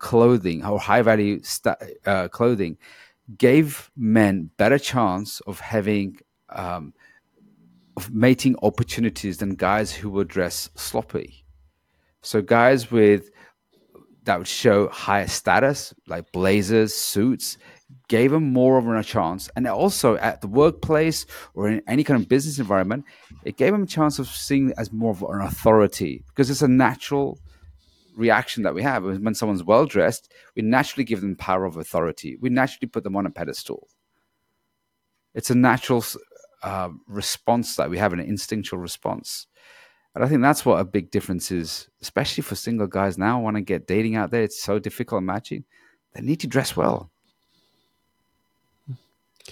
clothing 0.02 0.66
or 0.66 0.80
high 0.80 1.04
value 1.04 1.40
st- 1.44 1.78
uh, 2.08 2.28
clothing 2.28 2.76
gave 3.38 3.92
men 3.96 4.50
better 4.58 4.80
chance 4.80 5.40
of 5.42 5.60
having 5.60 6.18
um, 6.50 6.94
of 7.96 8.12
mating 8.12 8.56
opportunities 8.64 9.38
than 9.38 9.54
guys 9.56 9.94
who 9.94 10.10
would 10.10 10.28
dress 10.28 10.70
sloppy. 10.76 11.46
So 12.22 12.42
guys 12.42 12.92
with 12.92 13.30
that 14.24 14.40
would 14.40 14.48
show 14.48 14.90
higher 14.90 15.28
status, 15.28 15.94
like 16.08 16.32
blazers, 16.32 16.94
suits, 16.94 17.58
gave 18.08 18.32
them 18.32 18.52
more 18.52 18.78
of 18.80 18.88
a 18.88 19.04
chance. 19.04 19.50
And 19.56 19.68
also 19.68 20.16
at 20.18 20.42
the 20.42 20.48
workplace 20.48 21.26
or 21.54 21.70
in 21.70 21.82
any 21.88 22.04
kind 22.04 22.20
of 22.20 22.28
business 22.28 22.58
environment, 22.58 23.06
it 23.44 23.58
gave 23.58 23.72
them 23.72 23.84
a 23.84 23.88
chance 23.98 24.18
of 24.20 24.28
seeing 24.28 24.74
as 24.78 24.92
more 24.92 25.12
of 25.12 25.22
an 25.22 25.42
authority 25.42 26.24
because 26.28 26.50
it's 26.50 26.62
a 26.64 26.68
natural 26.68 27.40
reaction 28.16 28.64
that 28.64 28.74
we 28.74 28.84
have 28.84 29.04
when 29.04 29.36
someone's 29.36 29.64
well 29.64 29.86
dressed, 29.86 30.32
we 30.56 30.62
naturally 30.62 31.04
give 31.04 31.22
them 31.22 31.36
power 31.36 31.66
of 31.66 31.78
authority. 31.78 32.38
We 32.40 32.50
naturally 32.50 32.90
put 32.90 33.04
them 33.04 33.16
on 33.16 33.26
a 33.26 33.30
pedestal. 33.30 33.88
It's 35.34 35.50
a 35.50 35.56
natural 35.56 36.04
uh, 36.64 36.90
response 37.08 37.76
that 37.76 37.90
we 37.90 37.98
have, 37.98 38.14
an 38.14 38.20
instinctual 38.20 38.80
response. 38.80 39.48
And 40.14 40.24
I 40.24 40.28
think 40.28 40.42
that's 40.42 40.66
what 40.66 40.80
a 40.80 40.86
big 40.86 41.10
difference 41.10 41.52
is, 41.52 41.90
especially 42.02 42.44
for 42.44 42.56
single 42.56 42.88
guys 42.88 43.18
now 43.18 43.40
want 43.40 43.56
to 43.56 43.62
get 43.62 43.88
dating 43.88 44.16
out 44.16 44.32
there. 44.32 44.44
It's 44.44 44.62
so 44.62 44.78
difficult 44.78 45.24
matching. 45.24 45.64
they 46.14 46.22
need 46.22 46.42
to 46.42 46.48
dress 46.48 46.76
well. 46.76 47.12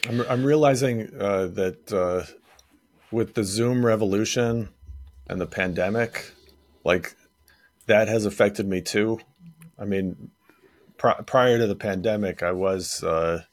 I'm, 0.08 0.22
I'm 0.22 0.43
realizing 0.43 1.13
uh, 1.17 1.48
that 1.48 1.91
uh, 1.93 2.26
with 3.12 3.34
the 3.34 3.43
Zoom 3.43 3.86
revolution 3.86 4.69
and 5.28 5.39
the 5.39 5.48
pandemic, 5.48 6.32
like 6.84 7.15
that 7.89 8.08
has 8.08 8.25
affected 8.25 8.67
me 8.67 8.82
too. 8.82 9.19
I 9.78 9.86
mean, 9.86 10.30
pr- 10.97 11.21
prior 11.25 11.58
to 11.58 11.65
the 11.65 11.75
pandemic, 11.75 12.43
I 12.43 12.52
was 12.52 13.04
uh, 13.04 13.43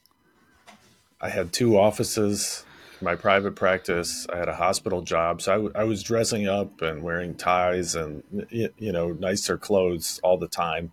I 1.19 1.29
had 1.29 1.51
two 1.51 1.77
offices, 1.77 2.63
my 3.01 3.15
private 3.15 3.55
practice. 3.55 4.27
I 4.31 4.37
had 4.37 4.47
a 4.47 4.55
hospital 4.55 5.01
job, 5.01 5.41
so 5.41 5.51
I, 5.51 5.55
w- 5.55 5.73
I 5.75 5.83
was 5.85 6.03
dressing 6.03 6.47
up 6.47 6.83
and 6.83 7.01
wearing 7.01 7.33
ties 7.33 7.95
and 7.95 8.23
you 8.51 8.91
know 8.91 9.11
nicer 9.13 9.57
clothes 9.57 10.19
all 10.23 10.37
the 10.37 10.47
time. 10.47 10.91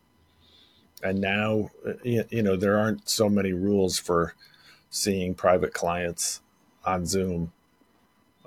And 1.02 1.20
now, 1.20 1.70
uh, 1.86 1.92
you 2.02 2.42
know, 2.42 2.56
there 2.56 2.78
aren't 2.78 3.10
so 3.10 3.28
many 3.28 3.52
rules 3.52 3.98
for 3.98 4.34
seeing 4.88 5.34
private 5.34 5.74
clients 5.74 6.40
on 6.86 7.04
Zoom. 7.04 7.52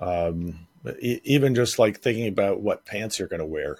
Um, 0.00 0.66
even 1.00 1.54
just 1.54 1.78
like 1.78 2.00
thinking 2.00 2.26
about 2.26 2.60
what 2.60 2.84
pants 2.84 3.18
you're 3.18 3.28
going 3.28 3.40
to 3.40 3.46
wear. 3.46 3.78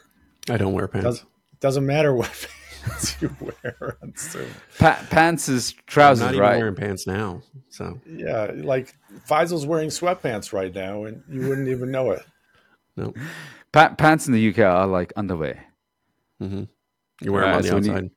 I 0.51 0.57
don't 0.57 0.73
wear 0.73 0.89
pants. 0.89 1.05
Does, 1.05 1.25
doesn't 1.61 1.87
matter 1.87 2.15
what 2.15 2.31
pants 2.83 3.17
you 3.21 3.35
wear 3.41 3.97
on 4.03 4.13
Zoom. 4.17 4.49
Pa- 4.79 5.05
pants 5.11 5.49
is 5.49 5.73
trousers, 5.87 6.29
I'm 6.29 6.35
not 6.37 6.41
right? 6.41 6.49
even 6.51 6.59
wearing 6.61 6.75
pants 6.77 7.07
now. 7.07 7.43
So 7.71 8.01
Yeah, 8.07 8.51
like 8.55 8.95
Faisal's 9.29 9.67
wearing 9.67 9.89
sweatpants 9.91 10.53
right 10.53 10.75
now, 10.75 11.05
and 11.05 11.23
you 11.29 11.47
wouldn't 11.49 11.69
even 11.69 11.91
know 11.91 12.11
it. 12.13 12.23
no, 12.97 13.13
Pa- 13.73 13.95
pants 13.95 14.27
in 14.27 14.33
the 14.33 14.49
UK 14.51 14.59
are 14.61 14.87
like 14.87 15.13
underwear. 15.17 15.65
hmm 16.39 16.65
you 17.21 17.33
wear 17.33 17.43
them 17.43 17.51
Right, 17.51 17.57
on 17.57 17.63
the 17.63 17.69
so 17.69 17.75
when 17.75 17.85
you- 17.85 17.93
outside. 17.93 18.11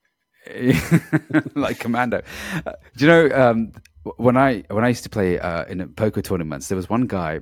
like 1.56 1.80
commando. 1.80 2.22
Uh, 2.66 2.72
do 2.98 3.06
you 3.06 3.12
know 3.12 3.30
um, 3.36 3.72
when 4.18 4.36
I 4.38 4.64
when 4.70 4.84
I 4.84 4.88
used 4.88 5.04
to 5.04 5.10
play 5.10 5.38
uh, 5.40 5.66
in 5.66 5.88
poker 5.94 6.22
tournaments, 6.22 6.68
there 6.68 6.76
was 6.76 6.90
one 6.90 7.06
guy, 7.08 7.42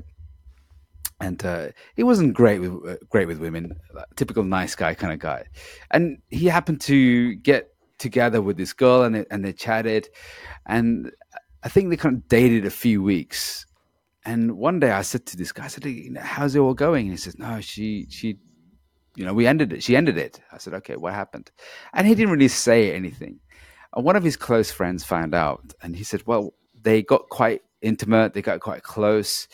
and 1.19 1.43
uh, 1.45 1.67
he 1.95 2.03
wasn't 2.03 2.33
great 2.33 2.59
with 2.59 2.73
uh, 2.87 2.95
great 3.09 3.27
with 3.27 3.39
women, 3.39 3.75
typical 4.15 4.43
nice 4.43 4.75
guy 4.75 4.93
kind 4.93 5.13
of 5.13 5.19
guy, 5.19 5.45
and 5.91 6.19
he 6.29 6.45
happened 6.45 6.81
to 6.81 7.35
get 7.35 7.69
together 7.97 8.41
with 8.41 8.57
this 8.57 8.73
girl, 8.73 9.03
and 9.03 9.15
they, 9.15 9.25
and 9.29 9.43
they 9.43 9.53
chatted, 9.53 10.09
and 10.65 11.11
I 11.63 11.69
think 11.69 11.89
they 11.89 11.97
kind 11.97 12.15
of 12.15 12.27
dated 12.27 12.65
a 12.65 12.71
few 12.71 13.03
weeks. 13.03 13.65
And 14.25 14.57
one 14.57 14.79
day 14.79 14.91
I 14.91 15.01
said 15.01 15.25
to 15.27 15.37
this 15.37 15.51
guy, 15.51 15.65
I 15.65 15.67
said, 15.67 15.85
"You 15.85 16.11
know, 16.11 16.21
"How's 16.21 16.55
it 16.55 16.59
all 16.59 16.73
going?" 16.73 17.07
And 17.07 17.13
he 17.13 17.17
says, 17.17 17.37
"No, 17.37 17.59
she 17.61 18.05
she 18.09 18.37
you 19.19 19.25
know, 19.25 19.33
we 19.33 19.47
ended 19.47 19.73
it. 19.73 19.83
She 19.83 19.97
ended 19.97 20.17
it. 20.17 20.39
I 20.49 20.57
said, 20.59 20.73
okay, 20.75 20.95
what 20.95 21.13
happened? 21.13 21.51
And 21.93 22.07
he 22.07 22.15
didn't 22.15 22.31
really 22.31 22.47
say 22.47 22.95
anything. 22.95 23.39
And 23.93 24.05
one 24.05 24.15
of 24.15 24.23
his 24.23 24.37
close 24.37 24.71
friends 24.71 25.03
found 25.03 25.35
out, 25.35 25.73
and 25.81 25.93
he 25.93 26.05
said, 26.05 26.25
well, 26.25 26.53
they 26.81 27.03
got 27.03 27.27
quite 27.27 27.61
intimate. 27.81 28.33
They 28.33 28.41
got 28.41 28.59
quite 28.59 28.83
close. 28.83 29.47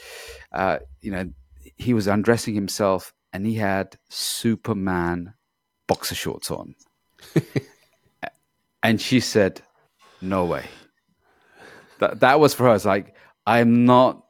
Uh, 0.52 0.80
you 1.02 1.12
know, 1.12 1.30
he 1.78 1.94
was 1.94 2.08
undressing 2.08 2.56
himself, 2.56 3.14
and 3.34 3.46
he 3.46 3.56
had 3.56 3.98
Superman 4.10 5.34
boxer 5.88 6.16
shorts 6.16 6.52
on. 6.52 6.76
and 8.84 9.00
she 9.00 9.20
said, 9.20 9.62
no 10.22 10.46
way. 10.46 10.66
That 12.00 12.20
that 12.22 12.40
was 12.40 12.54
for 12.54 12.66
her. 12.66 12.76
It's 12.76 12.86
like 12.86 13.16
I'm 13.46 13.86
not 13.86 14.24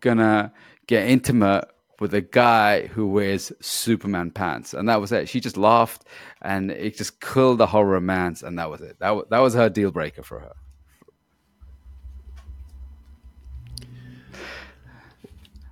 gonna 0.00 0.52
get 0.86 1.08
intimate 1.08 1.66
with 2.00 2.14
a 2.14 2.20
guy 2.22 2.86
who 2.86 3.06
wears 3.06 3.52
Superman 3.60 4.30
pants, 4.30 4.74
and 4.74 4.88
that 4.88 5.00
was 5.00 5.12
it. 5.12 5.28
She 5.28 5.40
just 5.40 5.56
laughed, 5.56 6.04
and 6.42 6.70
it 6.70 6.96
just 6.96 7.20
killed 7.20 7.58
the 7.58 7.66
whole 7.66 7.84
romance, 7.84 8.42
and 8.42 8.58
that 8.58 8.70
was 8.70 8.80
it. 8.80 8.98
That 8.98 9.10
was, 9.10 9.26
that 9.30 9.38
was 9.38 9.54
her 9.54 9.68
deal 9.68 9.90
breaker 9.90 10.22
for 10.22 10.40
her. 10.40 10.52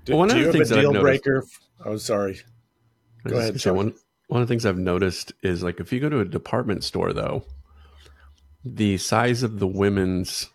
Do, 0.08 0.14
Well, 0.14 0.20
one 0.20 0.28
do 0.28 0.34
of 0.34 0.38
you 0.40 0.44
the 0.44 0.46
have 0.48 0.54
a 0.54 0.58
things 0.58 0.68
that 0.70 0.78
I've 0.78 0.82
deal 0.84 0.92
noticed- 0.94 1.22
breaker? 1.24 1.44
Oh, 1.84 1.96
sorry. 1.98 2.40
Go 3.26 3.36
ahead, 3.36 3.60
say, 3.60 3.70
one 3.70 3.94
one 4.28 4.40
of 4.42 4.48
the 4.48 4.52
things 4.52 4.64
I've 4.66 4.78
noticed 4.78 5.32
is 5.42 5.62
like 5.62 5.80
if 5.80 5.92
you 5.92 6.00
go 6.00 6.08
to 6.08 6.20
a 6.20 6.24
department 6.24 6.82
store 6.82 7.12
though, 7.12 7.44
the 8.64 8.96
size 8.98 9.42
of 9.42 9.58
the 9.58 9.66
women's 9.66 10.48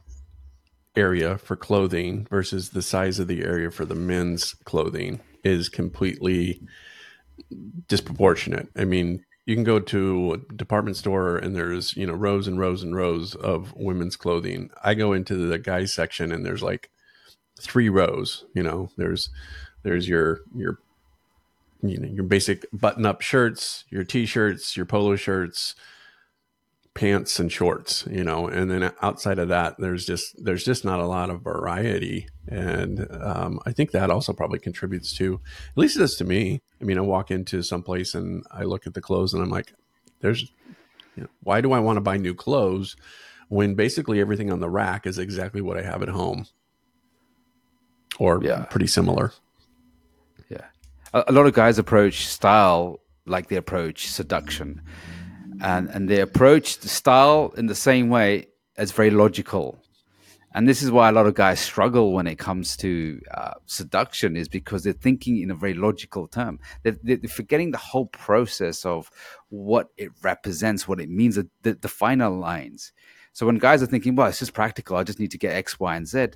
area 0.95 1.37
for 1.37 1.55
clothing 1.55 2.25
versus 2.29 2.69
the 2.71 2.81
size 2.81 3.19
of 3.19 3.27
the 3.27 3.43
area 3.43 3.69
for 3.71 3.85
the 3.85 3.95
men's 3.95 4.53
clothing 4.65 5.19
is 5.43 5.69
completely 5.69 6.61
disproportionate. 7.87 8.69
I 8.75 8.85
mean, 8.85 9.23
you 9.45 9.55
can 9.55 9.63
go 9.63 9.79
to 9.79 10.33
a 10.33 10.53
department 10.55 10.95
store 10.97 11.37
and 11.37 11.55
there's, 11.55 11.95
you 11.97 12.07
know, 12.07 12.13
rows 12.13 12.47
and 12.47 12.59
rows 12.59 12.83
and 12.83 12.95
rows 12.95 13.35
of 13.35 13.73
women's 13.75 14.15
clothing. 14.15 14.69
I 14.83 14.93
go 14.93 15.13
into 15.13 15.35
the 15.35 15.57
guys 15.59 15.93
section 15.93 16.31
and 16.31 16.45
there's 16.45 16.63
like 16.63 16.89
three 17.63 17.89
rows, 17.89 18.45
you 18.53 18.63
know, 18.63 18.89
there's 18.97 19.29
there's 19.83 20.07
your 20.07 20.41
your 20.55 20.79
you 21.83 21.97
know 21.97 22.07
your 22.07 22.23
basic 22.23 22.65
button 22.71 23.05
up 23.05 23.21
shirts 23.21 23.83
your 23.89 24.03
t-shirts 24.03 24.75
your 24.75 24.85
polo 24.85 25.15
shirts 25.15 25.75
pants 26.93 27.39
and 27.39 27.51
shorts 27.51 28.07
you 28.09 28.23
know 28.23 28.47
and 28.47 28.71
then 28.71 28.91
outside 29.01 29.39
of 29.39 29.49
that 29.49 29.75
there's 29.79 30.05
just 30.05 30.43
there's 30.43 30.63
just 30.63 30.85
not 30.85 30.99
a 30.99 31.05
lot 31.05 31.29
of 31.29 31.41
variety. 31.41 32.27
And 32.47 33.07
um, 33.21 33.59
i 33.65 33.71
think 33.71 33.91
that 33.91 34.09
also 34.09 34.31
probably 34.31 34.59
contributes 34.59 35.15
to 35.17 35.41
at 35.71 35.77
least 35.77 35.97
does 35.97 36.15
to 36.15 36.23
me. 36.23 36.61
I 36.81 36.85
mean 36.85 36.97
i 36.97 37.01
walk 37.01 37.31
into 37.31 37.63
some 37.63 37.83
place 37.83 38.13
and 38.13 38.45
i 38.51 38.63
look 38.63 38.87
at 38.87 38.93
the 38.93 39.01
clothes 39.01 39.33
and 39.33 39.43
i'm 39.43 39.49
like 39.49 39.73
there's 40.21 40.51
you 41.15 41.23
know, 41.23 41.29
why 41.41 41.61
do 41.61 41.73
i 41.73 41.79
want 41.79 41.97
to 41.97 42.01
buy 42.01 42.17
new 42.17 42.33
clothes 42.33 42.95
when 43.49 43.75
basically 43.75 44.21
everything 44.21 44.51
on 44.51 44.59
the 44.59 44.69
rack 44.69 45.05
is 45.05 45.17
exactly 45.17 45.61
what 45.61 45.77
i 45.77 45.81
have 45.81 46.01
at 46.01 46.09
home 46.09 46.45
or 48.19 48.39
Yeah. 48.43 48.65
pretty 48.65 48.87
similar 48.87 49.31
Yeah. 50.49 50.65
A, 51.13 51.23
a 51.27 51.31
lot 51.31 51.45
of 51.45 51.53
guys 51.53 51.77
approach 51.79 52.27
style 52.27 52.99
like 53.25 53.47
they 53.47 53.55
approach 53.55 54.07
seduction. 54.07 54.81
And 55.61 55.89
and 55.89 56.09
they 56.09 56.19
approach 56.19 56.79
the 56.79 56.89
style 56.89 57.53
in 57.57 57.67
the 57.67 57.75
same 57.75 58.09
way 58.09 58.47
as 58.75 58.91
very 58.91 59.11
logical. 59.11 59.79
And 60.55 60.67
this 60.67 60.83
is 60.83 60.91
why 60.91 61.09
a 61.09 61.11
lot 61.11 61.25
of 61.25 61.33
guys 61.33 61.59
struggle 61.59 62.13
when 62.13 62.27
it 62.27 62.37
comes 62.37 62.77
to 62.77 63.19
uh, 63.33 63.53
seduction, 63.65 64.37
is 64.37 64.47
because 64.47 64.83
they're 64.83 64.93
thinking 64.93 65.41
in 65.41 65.49
a 65.49 65.55
very 65.55 65.73
logical 65.73 66.27
term. 66.27 66.59
They're, 66.83 66.97
they're 67.01 67.17
forgetting 67.27 67.71
the 67.71 67.79
whole 67.79 68.05
process 68.05 68.85
of 68.85 69.09
what 69.49 69.89
it 69.97 70.11
represents, 70.21 70.87
what 70.87 70.99
it 70.99 71.09
means, 71.09 71.35
the, 71.35 71.73
the, 71.73 71.87
final 71.87 72.37
lines. 72.37 72.93
So 73.31 73.47
when 73.47 73.57
guys 73.57 73.81
are 73.81 73.87
thinking, 73.87 74.15
well, 74.15 74.27
it's 74.27 74.39
just 74.39 74.53
practical, 74.53 74.95
I 74.95 75.03
just 75.03 75.19
need 75.19 75.31
to 75.31 75.39
get 75.39 75.55
X, 75.55 75.79
Y, 75.79 75.95
and 75.95 76.07
Z, 76.07 76.27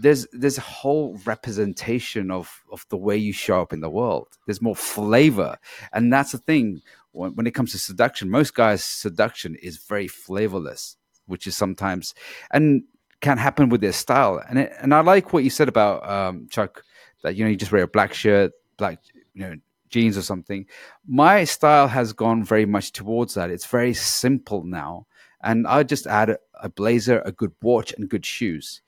there's 0.00 0.26
there's 0.32 0.58
a 0.58 0.62
whole 0.62 1.18
representation 1.24 2.30
of 2.30 2.62
of 2.72 2.86
the 2.88 2.96
way 2.96 3.16
you 3.16 3.32
show 3.32 3.60
up 3.60 3.72
in 3.72 3.80
the 3.80 3.90
world. 3.90 4.28
There's 4.46 4.62
more 4.62 4.76
flavor, 4.76 5.58
and 5.92 6.12
that's 6.12 6.32
the 6.32 6.38
thing 6.38 6.82
when, 7.12 7.34
when 7.34 7.46
it 7.46 7.54
comes 7.54 7.72
to 7.72 7.78
seduction. 7.78 8.30
Most 8.30 8.54
guys' 8.54 8.84
seduction 8.84 9.56
is 9.56 9.78
very 9.78 10.08
flavorless, 10.08 10.96
which 11.26 11.46
is 11.46 11.56
sometimes 11.56 12.14
and 12.50 12.84
can 13.20 13.38
happen 13.38 13.68
with 13.68 13.80
their 13.80 13.92
style. 13.92 14.40
And 14.48 14.60
it, 14.60 14.72
and 14.80 14.94
I 14.94 15.00
like 15.00 15.32
what 15.32 15.44
you 15.44 15.50
said 15.50 15.68
about 15.68 16.08
um, 16.08 16.48
Chuck 16.50 16.84
that 17.22 17.34
you 17.34 17.44
know 17.44 17.50
you 17.50 17.56
just 17.56 17.72
wear 17.72 17.82
a 17.82 17.88
black 17.88 18.14
shirt, 18.14 18.52
black 18.76 19.00
you 19.34 19.42
know 19.42 19.56
jeans 19.90 20.16
or 20.16 20.22
something. 20.22 20.66
My 21.06 21.44
style 21.44 21.88
has 21.88 22.12
gone 22.12 22.44
very 22.44 22.66
much 22.66 22.92
towards 22.92 23.34
that. 23.34 23.50
It's 23.50 23.66
very 23.66 23.94
simple 23.94 24.62
now, 24.62 25.06
and 25.42 25.66
I 25.66 25.82
just 25.82 26.06
add 26.06 26.30
a, 26.30 26.38
a 26.62 26.68
blazer, 26.68 27.20
a 27.24 27.32
good 27.32 27.52
watch, 27.62 27.92
and 27.96 28.08
good 28.08 28.24
shoes 28.24 28.82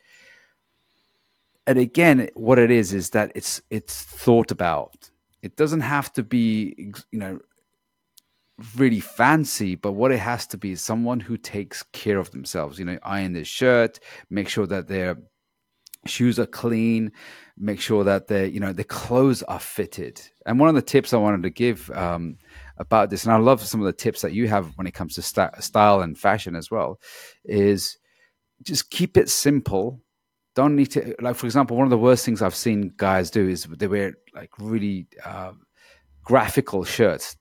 and 1.66 1.79
again 1.79 2.29
what 2.35 2.59
it 2.59 2.70
is 2.70 2.92
is 2.92 3.11
that 3.11 3.33
it's 3.35 3.62
it's 3.70 4.03
thought 4.03 4.51
about. 4.51 5.11
It 5.42 5.57
doesn't 5.57 5.81
have 5.81 6.12
to 6.14 6.23
be 6.23 6.92
you 7.11 7.18
know 7.18 7.40
really 8.77 9.01
fancy 9.01 9.75
but 9.75 9.92
what 9.92 10.12
it 10.12 10.18
has 10.18 10.46
to 10.46 10.59
be 10.59 10.73
is 10.73 10.83
someone 10.83 11.18
who 11.20 11.37
takes 11.37 11.83
care 11.92 12.18
of 12.18 12.31
themselves. 12.31 12.79
You 12.79 12.85
know 12.85 12.99
iron 13.03 13.33
their 13.33 13.44
shirt 13.44 14.01
make 14.29 14.49
sure 14.49 14.66
that 14.66 14.88
their 14.88 15.16
shoes 16.07 16.38
are 16.38 16.46
clean 16.46 17.12
make 17.59 17.81
sure 17.81 18.05
that 18.05 18.27
their 18.27 18.46
you 18.46 18.59
know 18.59 18.73
their 18.73 18.85
clothes 18.85 19.42
are 19.44 19.61
fitted. 19.61 20.20
And 20.46 20.59
one 20.59 20.68
of 20.68 20.75
the 20.75 20.83
tips 20.83 21.12
i 21.12 21.18
wanted 21.18 21.42
to 21.42 21.51
give 21.51 21.90
um, 21.90 22.38
about 22.79 23.11
this 23.11 23.25
and 23.25 23.33
i 23.33 23.37
love 23.37 23.62
some 23.62 23.81
of 23.81 23.87
the 23.87 23.92
tips 23.92 24.23
that 24.23 24.33
you 24.33 24.49
have 24.49 24.77
when 24.77 24.87
it 24.87 24.94
comes 24.94 25.14
to 25.14 25.23
st- 25.23 25.62
style 25.62 26.01
and 26.01 26.18
fashion 26.18 26.57
as 26.57 26.70
well 26.70 26.99
is 27.44 27.99
just 28.62 28.90
keep 28.90 29.16
it 29.16 29.29
simple 29.29 30.01
don't 30.55 30.75
need 30.77 30.91
to 30.91 31.15
like 31.21 31.37
for 31.37 31.47
example 31.47 31.77
one 31.77 31.85
of 31.85 31.91
the 31.91 31.99
worst 31.99 32.25
things 32.25 32.43
i've 32.43 32.55
seen 32.55 32.93
guys 32.97 33.31
do 33.31 33.49
is 33.49 33.65
they 33.65 33.87
wear 33.87 34.15
like 34.35 34.51
really 34.59 35.07
uh, 35.25 35.53
graphical 36.25 36.85
shirts 36.85 37.37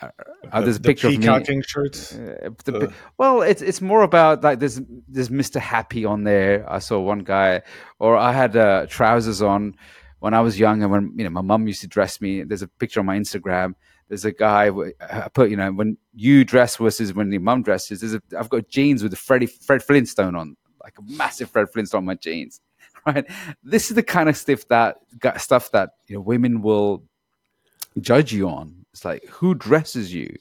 uh, 0.00 0.08
uh, 0.52 0.60
there's 0.60 0.76
a 0.76 0.78
the 0.78 0.88
picture 0.88 1.08
of 1.08 1.18
me 1.18 1.62
shirts. 1.62 2.14
uh, 2.14 2.50
the, 2.64 2.88
Uh. 2.88 2.92
well, 3.16 3.40
it's 3.40 3.62
it's 3.62 3.80
more 3.80 4.02
about 4.02 4.44
like 4.44 4.58
there's 4.58 4.80
there's 5.08 5.30
Mr. 5.30 5.58
Happy 5.58 6.04
on 6.04 6.24
there. 6.24 6.70
I 6.70 6.80
saw 6.80 7.00
one 7.00 7.20
guy, 7.20 7.62
or 7.98 8.16
I 8.16 8.32
had 8.32 8.56
uh, 8.56 8.86
trousers 8.88 9.40
on 9.40 9.74
when 10.18 10.34
I 10.34 10.40
was 10.40 10.58
young, 10.58 10.82
and 10.82 10.92
when 10.92 11.14
you 11.16 11.24
know 11.24 11.30
my 11.30 11.40
mum 11.40 11.66
used 11.66 11.80
to 11.80 11.86
dress 11.86 12.20
me. 12.20 12.42
There's 12.42 12.62
a 12.62 12.68
picture 12.68 13.00
on 13.00 13.06
my 13.06 13.18
Instagram. 13.18 13.74
there's 14.08 14.26
a 14.26 14.32
guy 14.32 14.70
I 15.00 15.28
put 15.28 15.48
you 15.50 15.56
know 15.56 15.72
when 15.72 15.96
you 16.12 16.44
dress 16.44 16.76
versus 16.76 17.14
when 17.14 17.32
your 17.32 17.40
mum 17.40 17.62
dresses. 17.62 18.00
There's 18.00 18.14
a, 18.14 18.22
I've 18.38 18.50
got 18.50 18.68
jeans 18.68 19.02
with 19.02 19.14
a 19.14 19.16
Freddie 19.16 19.46
Fred 19.46 19.82
Flintstone 19.82 20.36
on, 20.36 20.56
like 20.86 20.98
a 20.98 21.02
massive 21.12 21.50
Fred 21.50 21.68
Flintstone 21.70 21.98
on 21.98 22.04
my 22.04 22.14
jeans. 22.14 22.60
Right, 23.06 23.24
this 23.62 23.88
is 23.88 23.94
the 23.94 24.02
kind 24.02 24.28
of 24.28 24.36
stuff 24.36 24.66
that 24.66 24.96
stuff 25.40 25.70
that 25.70 25.90
you 26.08 26.16
know 26.16 26.20
women 26.22 26.60
will 26.60 27.04
judge 28.00 28.32
you 28.32 28.48
on. 28.48 28.84
It's 28.92 29.04
like 29.04 29.24
who 29.26 29.54
dresses 29.54 30.12
you. 30.12 30.34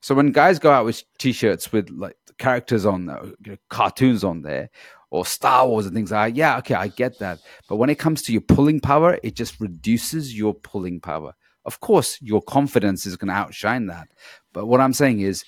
So 0.00 0.14
when 0.14 0.30
guys 0.30 0.60
go 0.60 0.70
out 0.70 0.84
with 0.84 1.02
t-shirts 1.18 1.72
with 1.72 1.90
like 1.90 2.16
characters 2.38 2.86
on, 2.86 3.06
you 3.44 3.52
know, 3.52 3.56
cartoons 3.70 4.22
on 4.22 4.42
there, 4.42 4.70
or 5.12 5.26
Star 5.26 5.68
Wars 5.68 5.84
and 5.84 5.94
things 5.94 6.10
like 6.10 6.32
that. 6.32 6.38
Yeah, 6.38 6.58
okay, 6.58 6.74
I 6.74 6.88
get 6.88 7.18
that. 7.18 7.38
But 7.68 7.76
when 7.76 7.90
it 7.90 7.98
comes 7.98 8.22
to 8.22 8.32
your 8.32 8.40
pulling 8.40 8.80
power, 8.80 9.18
it 9.22 9.36
just 9.36 9.60
reduces 9.60 10.36
your 10.36 10.54
pulling 10.54 11.00
power. 11.00 11.34
Of 11.66 11.80
course, 11.80 12.20
your 12.22 12.40
confidence 12.40 13.04
is 13.04 13.16
going 13.16 13.28
to 13.28 13.34
outshine 13.34 13.86
that. 13.86 14.08
But 14.54 14.66
what 14.66 14.80
I'm 14.80 14.94
saying 14.94 15.20
is 15.20 15.44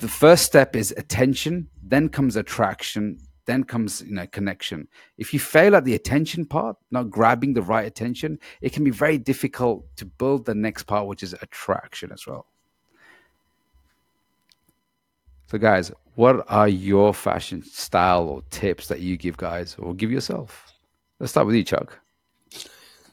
the 0.00 0.08
first 0.08 0.44
step 0.44 0.74
is 0.74 0.92
attention, 0.96 1.68
then 1.80 2.08
comes 2.08 2.34
attraction, 2.34 3.20
then 3.48 3.64
comes 3.64 4.02
you 4.02 4.14
know 4.14 4.26
connection. 4.26 4.86
If 5.16 5.32
you 5.32 5.40
fail 5.40 5.74
at 5.74 5.84
the 5.84 5.94
attention 5.94 6.44
part, 6.44 6.76
not 6.90 7.10
grabbing 7.10 7.54
the 7.54 7.62
right 7.62 7.86
attention, 7.86 8.38
it 8.60 8.72
can 8.74 8.84
be 8.84 8.90
very 8.90 9.16
difficult 9.16 9.84
to 9.96 10.04
build 10.04 10.44
the 10.44 10.54
next 10.54 10.82
part, 10.84 11.06
which 11.08 11.22
is 11.22 11.32
attraction 11.32 12.12
as 12.12 12.26
well. 12.26 12.46
So, 15.46 15.56
guys, 15.56 15.90
what 16.14 16.44
are 16.48 16.68
your 16.68 17.14
fashion 17.14 17.62
style 17.62 18.28
or 18.28 18.42
tips 18.50 18.88
that 18.88 19.00
you 19.00 19.16
give 19.16 19.38
guys 19.38 19.76
or 19.78 19.94
give 19.94 20.12
yourself? 20.12 20.74
Let's 21.18 21.32
start 21.32 21.46
with 21.46 21.56
you, 21.56 21.64
Chuck. 21.64 21.98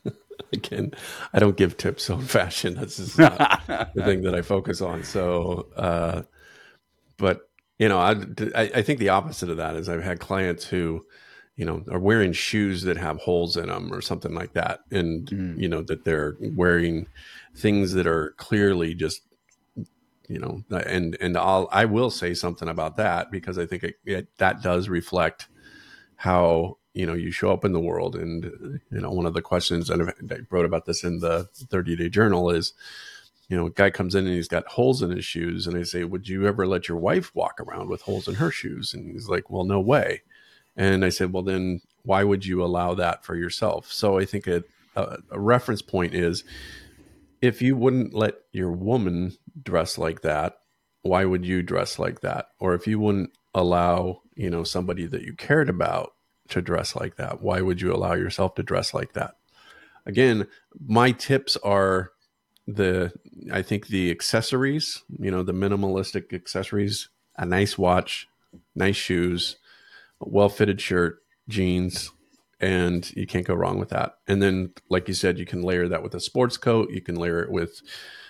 Again, 0.54 0.92
I 1.32 1.40
don't 1.40 1.56
give 1.56 1.78
tips 1.78 2.10
on 2.10 2.22
fashion. 2.24 2.76
That's 2.76 2.98
just 2.98 3.16
the 3.18 4.02
thing 4.04 4.22
that 4.24 4.36
I 4.36 4.42
focus 4.42 4.82
on. 4.82 5.06
So, 5.06 5.70
uh, 5.78 6.24
but 7.16 7.50
you 7.80 7.90
know, 7.90 8.00
I, 8.00 8.16
I 8.56 8.82
think 8.82 9.00
the 9.00 9.10
opposite 9.10 9.50
of 9.50 9.58
that 9.58 9.76
is 9.76 9.90
I've 9.90 10.04
had 10.04 10.20
clients 10.20 10.66
who, 10.66 11.06
you 11.56 11.66
know, 11.66 11.84
are 11.92 12.00
wearing 12.00 12.32
shoes 12.34 12.84
that 12.84 12.98
have 12.98 13.18
holes 13.18 13.58
in 13.58 13.68
them 13.68 13.94
or 13.94 14.02
something 14.02 14.34
like 14.34 14.54
that, 14.54 14.82
and 14.92 15.28
mm. 15.28 15.60
you 15.62 15.68
know 15.68 15.82
that 15.84 16.06
they're 16.06 16.38
wearing 16.40 17.08
things 17.56 17.94
that 17.94 18.08
are 18.08 18.34
clearly 18.38 18.94
just 18.94 19.22
you 20.28 20.40
know 20.40 20.64
and 20.72 21.18
and 21.22 21.38
i'll 21.38 21.70
i 21.72 21.86
will 21.86 22.10
say 22.10 22.34
something 22.34 22.68
about 22.68 22.98
that 22.98 23.32
because 23.32 23.58
i 23.58 23.66
think 23.66 23.84
it, 23.84 23.96
it, 24.06 24.28
that 24.38 24.62
does 24.62 24.90
reflect 24.90 25.48
how 26.16 26.78
you 26.94 27.06
know 27.06 27.14
you 27.14 27.32
show 27.32 27.52
up 27.52 27.66
in 27.66 27.74
the 27.74 27.80
world 27.80 28.16
and 28.16 28.80
you 28.92 29.02
know 29.02 29.12
one 29.12 29.26
of 29.26 29.34
the 29.34 29.42
questions 29.42 29.88
that 29.88 30.02
i 30.02 30.38
wrote 30.50 30.66
about 30.66 30.86
this 30.86 31.04
in 31.04 31.20
the 31.20 31.48
30 31.54 31.96
day 31.96 32.10
journal 32.10 32.50
is 32.50 32.74
you 33.50 33.58
know 33.58 33.68
a 33.68 33.72
guy 33.72 33.90
comes 33.90 34.16
in 34.16 34.26
and 34.26 34.36
he's 34.36 34.48
got 34.48 34.68
holes 34.68 35.02
in 35.02 35.12
his 35.12 35.26
shoes 35.26 35.68
and 35.68 35.78
i 35.78 35.84
say 35.84 36.04
would 36.04 36.28
you 36.28 36.48
ever 36.48 36.66
let 36.66 36.88
your 36.88 36.98
wife 36.98 37.34
walk 37.36 37.60
around 37.60 37.90
with 37.90 38.02
holes 38.02 38.28
in 38.28 38.36
her 38.36 38.52
shoes 38.52 38.94
and 38.94 39.12
he's 39.12 39.30
like 39.30 39.50
well 39.50 39.64
no 39.64 39.80
way 39.80 40.22
and 40.76 41.06
i 41.06 41.10
said 41.10 41.32
well 41.32 41.44
then 41.44 41.82
why 42.04 42.24
would 42.24 42.46
you 42.46 42.64
allow 42.64 42.94
that 42.94 43.24
for 43.24 43.36
yourself 43.36 43.92
so 43.92 44.18
i 44.18 44.26
think 44.26 44.48
a, 44.48 44.64
a, 44.96 45.00
uh, 45.00 45.18
a 45.32 45.40
reference 45.40 45.82
point 45.82 46.14
is 46.14 46.44
if 47.46 47.62
you 47.62 47.76
wouldn't 47.76 48.14
let 48.14 48.36
your 48.52 48.72
woman 48.72 49.38
dress 49.62 49.98
like 49.98 50.22
that, 50.22 50.58
why 51.04 51.26
would 51.26 51.46
you 51.46 51.62
dress 51.62 52.00
like 52.00 52.22
that? 52.22 52.48
Or 52.60 52.74
if 52.74 52.88
you 52.88 53.00
wouldn't 53.00 53.32
allow, 53.54 54.22
you 54.36 54.50
know, 54.50 54.64
somebody 54.64 55.06
that 55.06 55.22
you 55.22 55.34
cared 55.34 55.70
about 55.70 56.14
to 56.50 56.62
dress 56.62 56.96
like 56.96 57.18
that, 57.18 57.42
why 57.42 57.62
would 57.62 57.82
you 57.82 57.94
allow 57.94 58.14
yourself 58.14 58.56
to 58.56 58.64
dress 58.64 58.94
like 58.94 59.14
that? 59.14 59.36
Again, 60.08 60.48
my 60.88 61.12
tips 61.12 61.56
are 61.58 62.12
the 62.68 63.14
I 63.52 63.62
think 63.62 63.88
the 63.88 64.12
accessories, 64.12 65.04
you 65.20 65.32
know, 65.32 65.44
the 65.44 65.54
minimalistic 65.54 66.34
accessories, 66.34 67.10
a 67.38 67.46
nice 67.46 67.78
watch, 67.78 68.28
nice 68.76 68.96
shoes, 68.96 69.58
well 70.20 70.50
fitted 70.50 70.82
shirt, 70.82 71.22
jeans, 71.48 72.12
and 72.60 73.12
you 73.16 73.28
can't 73.28 73.46
go 73.46 73.54
wrong 73.54 73.80
with 73.80 73.90
that. 73.90 74.18
And 74.28 74.42
then, 74.42 74.74
like 74.90 75.08
you 75.08 75.14
said, 75.14 75.38
you 75.38 75.46
can 75.46 75.62
layer 75.62 75.88
that 75.88 76.04
with 76.04 76.16
a 76.16 76.20
sports 76.20 76.58
coat. 76.58 76.90
You 76.92 77.02
can 77.02 77.16
layer 77.16 77.44
it 77.44 77.52
with, 77.52 77.82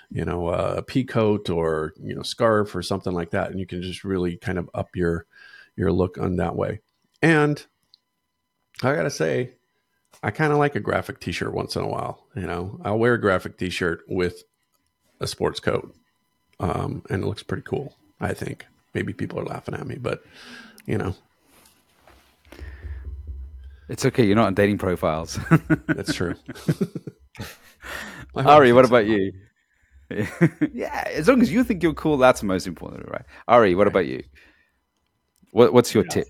you 0.09 0.25
know, 0.25 0.49
a 0.49 0.81
pea 0.81 1.03
coat 1.03 1.49
or 1.49 1.93
you 2.01 2.15
know 2.15 2.23
scarf 2.23 2.75
or 2.75 2.81
something 2.81 3.13
like 3.13 3.31
that, 3.31 3.51
and 3.51 3.59
you 3.59 3.65
can 3.65 3.81
just 3.81 4.03
really 4.03 4.37
kind 4.37 4.57
of 4.57 4.69
up 4.73 4.95
your 4.95 5.25
your 5.75 5.91
look 5.91 6.17
on 6.17 6.37
that 6.37 6.55
way. 6.55 6.81
And 7.21 7.65
I 8.83 8.95
gotta 8.95 9.09
say, 9.09 9.53
I 10.23 10.31
kind 10.31 10.51
of 10.51 10.57
like 10.57 10.75
a 10.75 10.79
graphic 10.79 11.19
T-shirt 11.19 11.53
once 11.53 11.75
in 11.75 11.83
a 11.83 11.87
while. 11.87 12.25
You 12.35 12.47
know, 12.47 12.79
I'll 12.83 12.97
wear 12.97 13.13
a 13.13 13.21
graphic 13.21 13.57
T-shirt 13.57 14.03
with 14.07 14.43
a 15.19 15.27
sports 15.27 15.59
coat, 15.59 15.95
um, 16.59 17.03
and 17.09 17.23
it 17.23 17.27
looks 17.27 17.43
pretty 17.43 17.63
cool. 17.63 17.95
I 18.19 18.33
think 18.33 18.65
maybe 18.93 19.13
people 19.13 19.39
are 19.39 19.45
laughing 19.45 19.75
at 19.75 19.85
me, 19.85 19.95
but 19.95 20.23
you 20.85 20.97
know, 20.97 21.15
it's 23.89 24.05
okay. 24.05 24.25
You're 24.25 24.35
not 24.35 24.47
on 24.47 24.53
dating 24.53 24.77
profiles. 24.77 25.39
That's 25.87 26.13
true. 26.13 26.35
Ari, 28.35 28.73
what 28.73 28.85
about 28.85 29.05
you? 29.05 29.31
yeah, 30.73 31.03
as 31.07 31.27
long 31.27 31.41
as 31.41 31.51
you 31.51 31.63
think 31.63 31.81
you're 31.81 31.93
cool, 31.93 32.17
that's 32.17 32.43
most 32.43 32.67
important, 32.67 33.09
right? 33.09 33.23
Ari, 33.47 33.73
what 33.75 33.87
about 33.87 34.05
you? 34.05 34.23
What, 35.51 35.73
what's 35.73 35.93
your 35.93 36.03
yeah. 36.03 36.09
tip? 36.09 36.27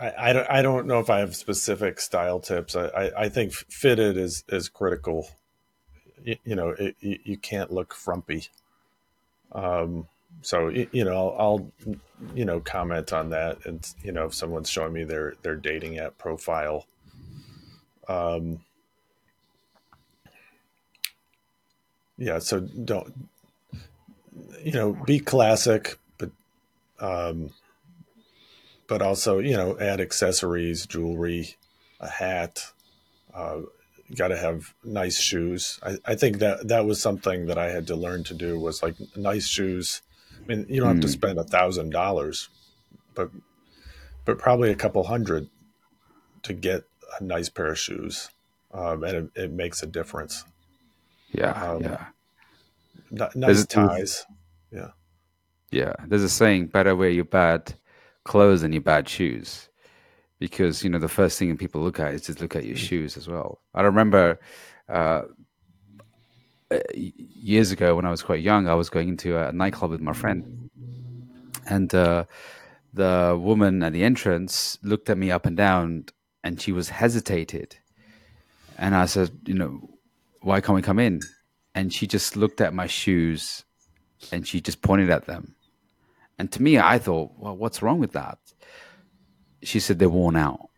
I, 0.00 0.12
I, 0.18 0.32
don't, 0.32 0.50
I 0.50 0.62
don't 0.62 0.86
know 0.86 1.00
if 1.00 1.10
I 1.10 1.18
have 1.20 1.36
specific 1.36 2.00
style 2.00 2.40
tips. 2.40 2.74
I, 2.74 2.86
I, 2.86 3.22
I 3.24 3.28
think 3.28 3.52
fitted 3.52 4.16
is, 4.16 4.44
is 4.48 4.68
critical. 4.68 5.28
You, 6.24 6.36
you 6.44 6.54
know, 6.54 6.70
it, 6.70 6.96
you, 7.00 7.18
you 7.24 7.36
can't 7.36 7.72
look 7.72 7.94
frumpy. 7.94 8.48
Um, 9.52 10.06
so 10.40 10.68
you 10.68 11.04
know 11.04 11.12
I'll, 11.12 11.36
I'll, 11.38 11.72
you 12.34 12.44
know 12.44 12.60
comment 12.60 13.12
on 13.12 13.30
that 13.30 13.64
and 13.66 13.86
you 14.02 14.12
know 14.12 14.26
if 14.26 14.34
someone's 14.34 14.70
showing 14.70 14.92
me 14.92 15.04
their 15.04 15.34
their 15.42 15.56
dating 15.56 15.98
app 15.98 16.16
profile 16.16 16.86
um 18.08 18.60
yeah 22.16 22.38
so 22.38 22.60
don't 22.60 23.12
you 24.62 24.72
know 24.72 24.92
be 25.04 25.20
classic 25.20 25.98
but 26.18 26.30
um 26.98 27.50
but 28.86 29.02
also 29.02 29.38
you 29.38 29.56
know 29.56 29.78
add 29.78 30.00
accessories 30.00 30.86
jewelry 30.86 31.56
a 32.00 32.08
hat 32.08 32.72
uh 33.34 33.60
got 34.16 34.28
to 34.28 34.36
have 34.36 34.74
nice 34.84 35.18
shoes 35.18 35.80
I, 35.82 35.96
I 36.04 36.14
think 36.14 36.38
that 36.38 36.68
that 36.68 36.84
was 36.84 37.00
something 37.00 37.46
that 37.46 37.58
i 37.58 37.70
had 37.70 37.86
to 37.86 37.96
learn 37.96 38.24
to 38.24 38.34
do 38.34 38.58
was 38.58 38.82
like 38.82 38.96
nice 39.16 39.46
shoes 39.46 40.02
I 40.42 40.46
mean, 40.46 40.66
you 40.68 40.80
don't 40.80 40.88
have 40.88 41.00
to 41.00 41.06
hmm. 41.06 41.12
spend 41.12 41.38
a 41.38 41.44
thousand 41.44 41.90
dollars, 41.90 42.48
but 43.14 43.30
but 44.24 44.38
probably 44.38 44.70
a 44.70 44.74
couple 44.74 45.04
hundred 45.04 45.48
to 46.42 46.52
get 46.52 46.84
a 47.20 47.22
nice 47.22 47.48
pair 47.48 47.72
of 47.72 47.78
shoes, 47.78 48.30
um, 48.72 49.04
and 49.04 49.30
it, 49.36 49.42
it, 49.42 49.52
makes 49.52 49.82
a 49.82 49.86
difference. 49.86 50.44
Yeah, 51.32 51.50
um, 51.50 51.82
yeah. 51.82 52.06
N- 53.12 53.28
nice 53.34 53.66
ties. 53.66 54.26
Yeah, 54.72 54.90
yeah. 55.70 55.94
There's 56.06 56.24
a 56.24 56.28
saying: 56.28 56.66
better 56.66 56.96
wear 56.96 57.10
your 57.10 57.24
bad 57.24 57.74
clothes 58.24 58.62
and 58.62 58.72
your 58.74 58.82
bad 58.82 59.08
shoes, 59.08 59.68
because 60.38 60.84
you 60.84 60.90
know 60.90 60.98
the 60.98 61.08
first 61.08 61.38
thing 61.38 61.56
people 61.56 61.80
look 61.80 62.00
at 62.00 62.14
is 62.14 62.26
just 62.26 62.40
look 62.40 62.56
at 62.56 62.64
your 62.64 62.76
mm. 62.76 62.88
shoes 62.88 63.16
as 63.16 63.28
well. 63.28 63.60
I 63.74 63.82
remember. 63.82 64.38
Uh, 64.88 65.22
uh, 66.72 66.78
years 66.94 67.70
ago 67.70 67.94
when 67.94 68.06
I 68.06 68.10
was 68.10 68.22
quite 68.22 68.40
young, 68.40 68.66
I 68.66 68.74
was 68.74 68.88
going 68.88 69.08
into 69.08 69.36
a 69.36 69.52
nightclub 69.52 69.90
with 69.90 70.00
my 70.00 70.14
friend, 70.14 70.70
and 71.68 71.94
uh, 71.94 72.24
the 72.94 73.38
woman 73.38 73.82
at 73.82 73.92
the 73.92 74.02
entrance 74.02 74.78
looked 74.82 75.10
at 75.10 75.18
me 75.18 75.30
up 75.30 75.44
and 75.44 75.54
down, 75.54 76.06
and 76.42 76.58
she 76.58 76.72
was 76.72 76.88
hesitated, 76.88 77.76
and 78.78 78.94
I 78.94 79.04
said, 79.04 79.32
you 79.44 79.52
know, 79.52 79.90
why 80.40 80.62
can't 80.62 80.74
we 80.74 80.80
come 80.82 80.98
in? 80.98 81.20
And 81.74 81.92
she 81.92 82.06
just 82.06 82.36
looked 82.36 82.62
at 82.62 82.72
my 82.72 82.86
shoes, 82.86 83.64
and 84.30 84.46
she 84.48 84.62
just 84.62 84.80
pointed 84.80 85.10
at 85.10 85.26
them, 85.26 85.54
and 86.42 86.50
to 86.50 86.60
me, 86.60 86.76
I 86.76 86.98
thought, 86.98 87.30
well, 87.38 87.56
what's 87.56 87.82
wrong 87.82 88.00
with 88.00 88.14
that? 88.14 88.36
She 89.62 89.78
said 89.78 90.00
they're 90.00 90.08
worn 90.08 90.34
out. 90.34 90.70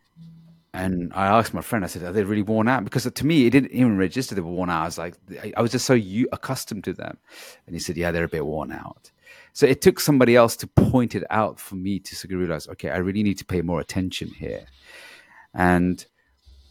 And 0.75 1.11
I 1.15 1.25
asked 1.25 1.55
my 1.55 1.61
friend, 1.61 1.83
I 1.83 1.87
said, 1.87 2.03
"Are 2.03 2.11
they 2.11 2.23
really 2.23 2.43
worn 2.43 2.67
out?" 2.67 2.83
Because 2.83 3.11
to 3.11 3.25
me, 3.25 3.47
it 3.47 3.49
didn't 3.49 3.71
even 3.71 3.97
register 3.97 4.35
they 4.35 4.41
were 4.41 4.51
worn 4.51 4.69
out. 4.69 4.83
I 4.83 4.85
was 4.85 4.99
like, 4.99 5.15
I 5.57 5.59
was 5.63 5.71
just 5.71 5.87
so 5.87 5.99
accustomed 6.31 6.83
to 6.83 6.93
them. 6.93 7.17
And 7.65 7.75
he 7.75 7.79
said, 7.79 7.97
"Yeah, 7.97 8.11
they're 8.11 8.25
a 8.25 8.27
bit 8.27 8.45
worn 8.45 8.71
out." 8.71 9.09
So 9.53 9.65
it 9.65 9.81
took 9.81 9.99
somebody 9.99 10.35
else 10.35 10.55
to 10.57 10.67
point 10.67 11.15
it 11.15 11.23
out 11.31 11.59
for 11.59 11.73
me 11.73 11.97
to 11.97 12.37
realize, 12.37 12.67
okay, 12.67 12.91
I 12.91 12.97
really 12.97 13.23
need 13.23 13.39
to 13.39 13.45
pay 13.45 13.63
more 13.63 13.79
attention 13.79 14.27
here. 14.27 14.65
And 15.51 16.05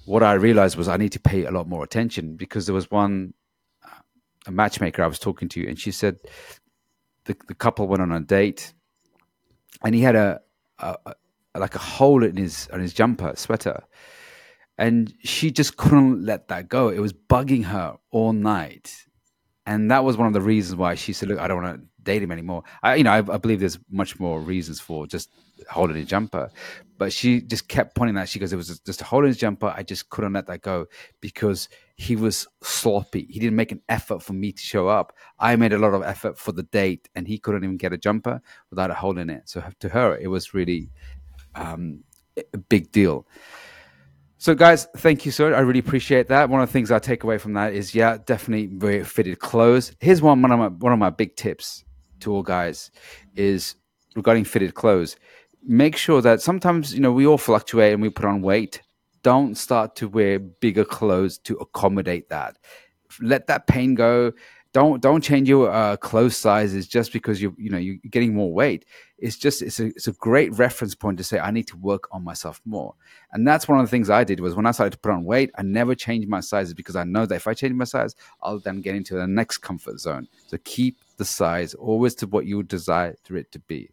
what 0.04 0.22
I 0.22 0.34
realized 0.34 0.76
was 0.76 0.86
I 0.86 0.98
need 0.98 1.12
to 1.12 1.20
pay 1.20 1.46
a 1.46 1.50
lot 1.50 1.66
more 1.66 1.82
attention 1.82 2.36
because 2.36 2.66
there 2.66 2.76
was 2.76 2.92
one 2.92 3.34
uh, 3.84 4.02
a 4.46 4.52
matchmaker 4.52 5.02
I 5.02 5.08
was 5.08 5.18
talking 5.18 5.48
to, 5.48 5.66
and 5.66 5.80
she 5.80 5.90
said 5.90 6.20
the, 7.24 7.36
the 7.48 7.54
couple 7.54 7.86
went 7.88 8.02
on 8.02 8.12
a 8.12 8.20
date, 8.20 8.72
and 9.84 9.94
he 9.94 10.00
had 10.00 10.16
a, 10.16 10.40
a, 10.78 10.96
like 11.54 11.74
a 11.74 11.78
hole 11.78 12.24
in 12.24 12.36
his 12.36 12.68
on 12.72 12.80
his 12.80 12.92
jumper 12.92 13.32
sweater. 13.36 13.84
And 14.76 15.14
she 15.22 15.52
just 15.52 15.76
couldn't 15.76 16.24
let 16.24 16.48
that 16.48 16.68
go. 16.68 16.88
It 16.88 16.98
was 16.98 17.12
bugging 17.12 17.66
her 17.66 17.96
all 18.10 18.32
night 18.32 19.06
and 19.66 19.90
that 19.90 20.04
was 20.04 20.16
one 20.16 20.26
of 20.26 20.32
the 20.32 20.40
reasons 20.40 20.76
why 20.76 20.94
she 20.94 21.12
said, 21.12 21.28
"Look, 21.28 21.38
I 21.38 21.48
don't 21.48 21.62
want 21.62 21.80
to 21.80 21.86
date 22.02 22.22
him 22.22 22.30
anymore." 22.30 22.62
I, 22.82 22.96
you 22.96 23.04
know, 23.04 23.12
I, 23.12 23.18
I, 23.18 23.38
believe 23.38 23.60
there's 23.60 23.78
much 23.90 24.20
more 24.20 24.40
reasons 24.40 24.80
for 24.80 25.06
just 25.06 25.30
holding 25.70 25.96
his 25.96 26.06
jumper, 26.06 26.50
but 26.98 27.12
she 27.12 27.40
just 27.40 27.68
kept 27.68 27.94
pointing 27.94 28.14
that. 28.16 28.28
She 28.28 28.38
goes, 28.38 28.52
"It 28.52 28.56
was 28.56 28.78
just 28.80 29.00
a 29.00 29.04
holding 29.04 29.28
his 29.28 29.38
jumper. 29.38 29.72
I 29.74 29.82
just 29.82 30.10
couldn't 30.10 30.34
let 30.34 30.46
that 30.48 30.62
go 30.62 30.86
because 31.20 31.68
he 31.96 32.14
was 32.14 32.46
sloppy. 32.62 33.26
He 33.30 33.40
didn't 33.40 33.56
make 33.56 33.72
an 33.72 33.80
effort 33.88 34.22
for 34.22 34.34
me 34.34 34.52
to 34.52 34.62
show 34.62 34.88
up. 34.88 35.14
I 35.38 35.56
made 35.56 35.72
a 35.72 35.78
lot 35.78 35.94
of 35.94 36.02
effort 36.02 36.38
for 36.38 36.52
the 36.52 36.64
date, 36.64 37.08
and 37.14 37.26
he 37.26 37.38
couldn't 37.38 37.64
even 37.64 37.78
get 37.78 37.92
a 37.92 37.98
jumper 37.98 38.42
without 38.70 38.90
holding 38.90 39.30
it. 39.30 39.48
So 39.48 39.62
to 39.80 39.88
her, 39.88 40.16
it 40.18 40.28
was 40.28 40.52
really 40.52 40.90
um, 41.54 42.04
a 42.52 42.58
big 42.58 42.92
deal." 42.92 43.26
So, 44.44 44.54
guys, 44.54 44.86
thank 44.98 45.24
you, 45.24 45.32
sir. 45.32 45.54
I 45.54 45.60
really 45.60 45.78
appreciate 45.78 46.28
that. 46.28 46.50
One 46.50 46.60
of 46.60 46.68
the 46.68 46.72
things 46.74 46.90
I 46.90 46.98
take 46.98 47.24
away 47.24 47.38
from 47.38 47.54
that 47.54 47.72
is, 47.72 47.94
yeah, 47.94 48.18
definitely 48.26 48.66
very 48.76 49.02
fitted 49.02 49.38
clothes. 49.38 49.92
Here's 50.00 50.20
one 50.20 50.42
one 50.42 50.52
of 50.52 50.58
my 50.58 50.68
one 50.68 50.92
of 50.92 50.98
my 50.98 51.08
big 51.08 51.34
tips 51.34 51.82
to 52.20 52.30
all 52.30 52.42
guys 52.42 52.90
is 53.36 53.74
regarding 54.14 54.44
fitted 54.44 54.74
clothes. 54.74 55.16
Make 55.62 55.96
sure 55.96 56.20
that 56.20 56.42
sometimes 56.42 56.92
you 56.92 57.00
know 57.00 57.10
we 57.10 57.26
all 57.26 57.38
fluctuate 57.38 57.94
and 57.94 58.02
we 58.02 58.10
put 58.10 58.26
on 58.26 58.42
weight. 58.42 58.82
Don't 59.22 59.56
start 59.56 59.96
to 59.96 60.08
wear 60.08 60.38
bigger 60.38 60.84
clothes 60.84 61.38
to 61.38 61.56
accommodate 61.56 62.28
that. 62.28 62.58
Let 63.22 63.46
that 63.46 63.66
pain 63.66 63.94
go 63.94 64.34
don't 64.74 65.00
don't 65.00 65.22
change 65.22 65.48
your 65.48 65.70
uh, 65.70 65.96
clothes 65.96 66.36
sizes 66.36 66.88
just 66.88 67.12
because 67.12 67.40
you 67.40 67.54
you 67.56 67.70
know 67.70 67.78
you're 67.78 67.96
getting 68.10 68.34
more 68.34 68.52
weight. 68.52 68.84
It's 69.18 69.36
just 69.36 69.62
it's 69.62 69.78
a 69.78 69.86
it's 69.86 70.08
a 70.08 70.12
great 70.12 70.52
reference 70.58 70.96
point 70.96 71.16
to 71.18 71.24
say 71.24 71.38
I 71.38 71.52
need 71.52 71.68
to 71.68 71.76
work 71.76 72.08
on 72.10 72.24
myself 72.24 72.60
more. 72.64 72.94
And 73.32 73.46
that's 73.46 73.68
one 73.68 73.78
of 73.78 73.86
the 73.86 73.90
things 73.90 74.10
I 74.10 74.24
did 74.24 74.40
was 74.40 74.56
when 74.56 74.66
I 74.66 74.72
started 74.72 74.90
to 74.90 74.98
put 74.98 75.12
on 75.12 75.24
weight, 75.24 75.52
I 75.56 75.62
never 75.62 75.94
changed 75.94 76.28
my 76.28 76.40
sizes 76.40 76.74
because 76.74 76.96
I 76.96 77.04
know 77.04 77.24
that 77.24 77.36
if 77.36 77.46
I 77.46 77.54
change 77.54 77.74
my 77.74 77.84
size, 77.84 78.16
I'll 78.42 78.58
then 78.58 78.80
get 78.80 78.96
into 78.96 79.14
the 79.14 79.28
next 79.28 79.58
comfort 79.58 80.00
zone. 80.00 80.26
So 80.48 80.58
keep 80.64 80.98
the 81.18 81.24
size 81.24 81.74
always 81.74 82.16
to 82.16 82.26
what 82.26 82.44
you 82.44 82.64
desire 82.64 83.16
it 83.30 83.52
to 83.52 83.58
be. 83.60 83.90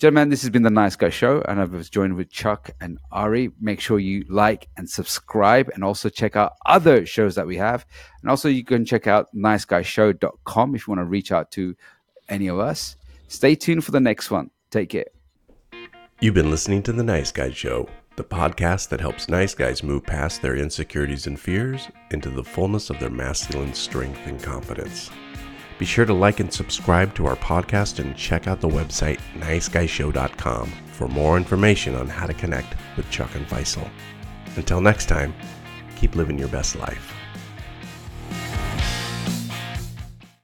Gentlemen, 0.00 0.28
this 0.28 0.42
has 0.42 0.50
been 0.50 0.64
the 0.64 0.70
Nice 0.70 0.96
Guy 0.96 1.08
Show, 1.08 1.40
and 1.42 1.60
I 1.60 1.64
was 1.64 1.88
joined 1.88 2.16
with 2.16 2.28
Chuck 2.28 2.70
and 2.80 2.98
Ari. 3.12 3.50
Make 3.60 3.80
sure 3.80 4.00
you 4.00 4.24
like 4.28 4.68
and 4.76 4.90
subscribe, 4.90 5.70
and 5.72 5.84
also 5.84 6.08
check 6.08 6.34
out 6.34 6.54
other 6.66 7.06
shows 7.06 7.36
that 7.36 7.46
we 7.46 7.56
have. 7.58 7.86
And 8.20 8.28
also, 8.28 8.48
you 8.48 8.64
can 8.64 8.84
check 8.84 9.06
out 9.06 9.28
niceguyshow.com 9.36 10.74
if 10.74 10.86
you 10.86 10.90
want 10.90 10.98
to 10.98 11.04
reach 11.04 11.30
out 11.30 11.52
to 11.52 11.76
any 12.28 12.48
of 12.48 12.58
us. 12.58 12.96
Stay 13.28 13.54
tuned 13.54 13.84
for 13.84 13.92
the 13.92 14.00
next 14.00 14.32
one. 14.32 14.50
Take 14.72 14.90
care. 14.90 15.06
You've 16.20 16.34
been 16.34 16.50
listening 16.50 16.82
to 16.84 16.92
The 16.92 17.04
Nice 17.04 17.30
Guy 17.30 17.50
Show, 17.52 17.88
the 18.16 18.24
podcast 18.24 18.88
that 18.88 19.00
helps 19.00 19.28
nice 19.28 19.54
guys 19.54 19.84
move 19.84 20.04
past 20.04 20.42
their 20.42 20.56
insecurities 20.56 21.28
and 21.28 21.38
fears 21.38 21.88
into 22.10 22.30
the 22.30 22.42
fullness 22.42 22.90
of 22.90 22.98
their 22.98 23.10
masculine 23.10 23.74
strength 23.74 24.26
and 24.26 24.42
confidence. 24.42 25.10
Be 25.78 25.84
sure 25.84 26.04
to 26.04 26.14
like 26.14 26.40
and 26.40 26.52
subscribe 26.52 27.14
to 27.16 27.26
our 27.26 27.36
podcast 27.36 27.98
and 27.98 28.16
check 28.16 28.46
out 28.46 28.60
the 28.60 28.68
website 28.68 29.18
niceguyshow.com 29.34 30.70
for 30.92 31.08
more 31.08 31.36
information 31.36 31.96
on 31.96 32.08
how 32.08 32.26
to 32.26 32.34
connect 32.34 32.74
with 32.96 33.10
Chuck 33.10 33.34
and 33.34 33.46
Faisal. 33.46 33.88
Until 34.56 34.80
next 34.80 35.06
time, 35.06 35.34
keep 35.96 36.14
living 36.14 36.38
your 36.38 36.48
best 36.48 36.76
life. 36.76 37.12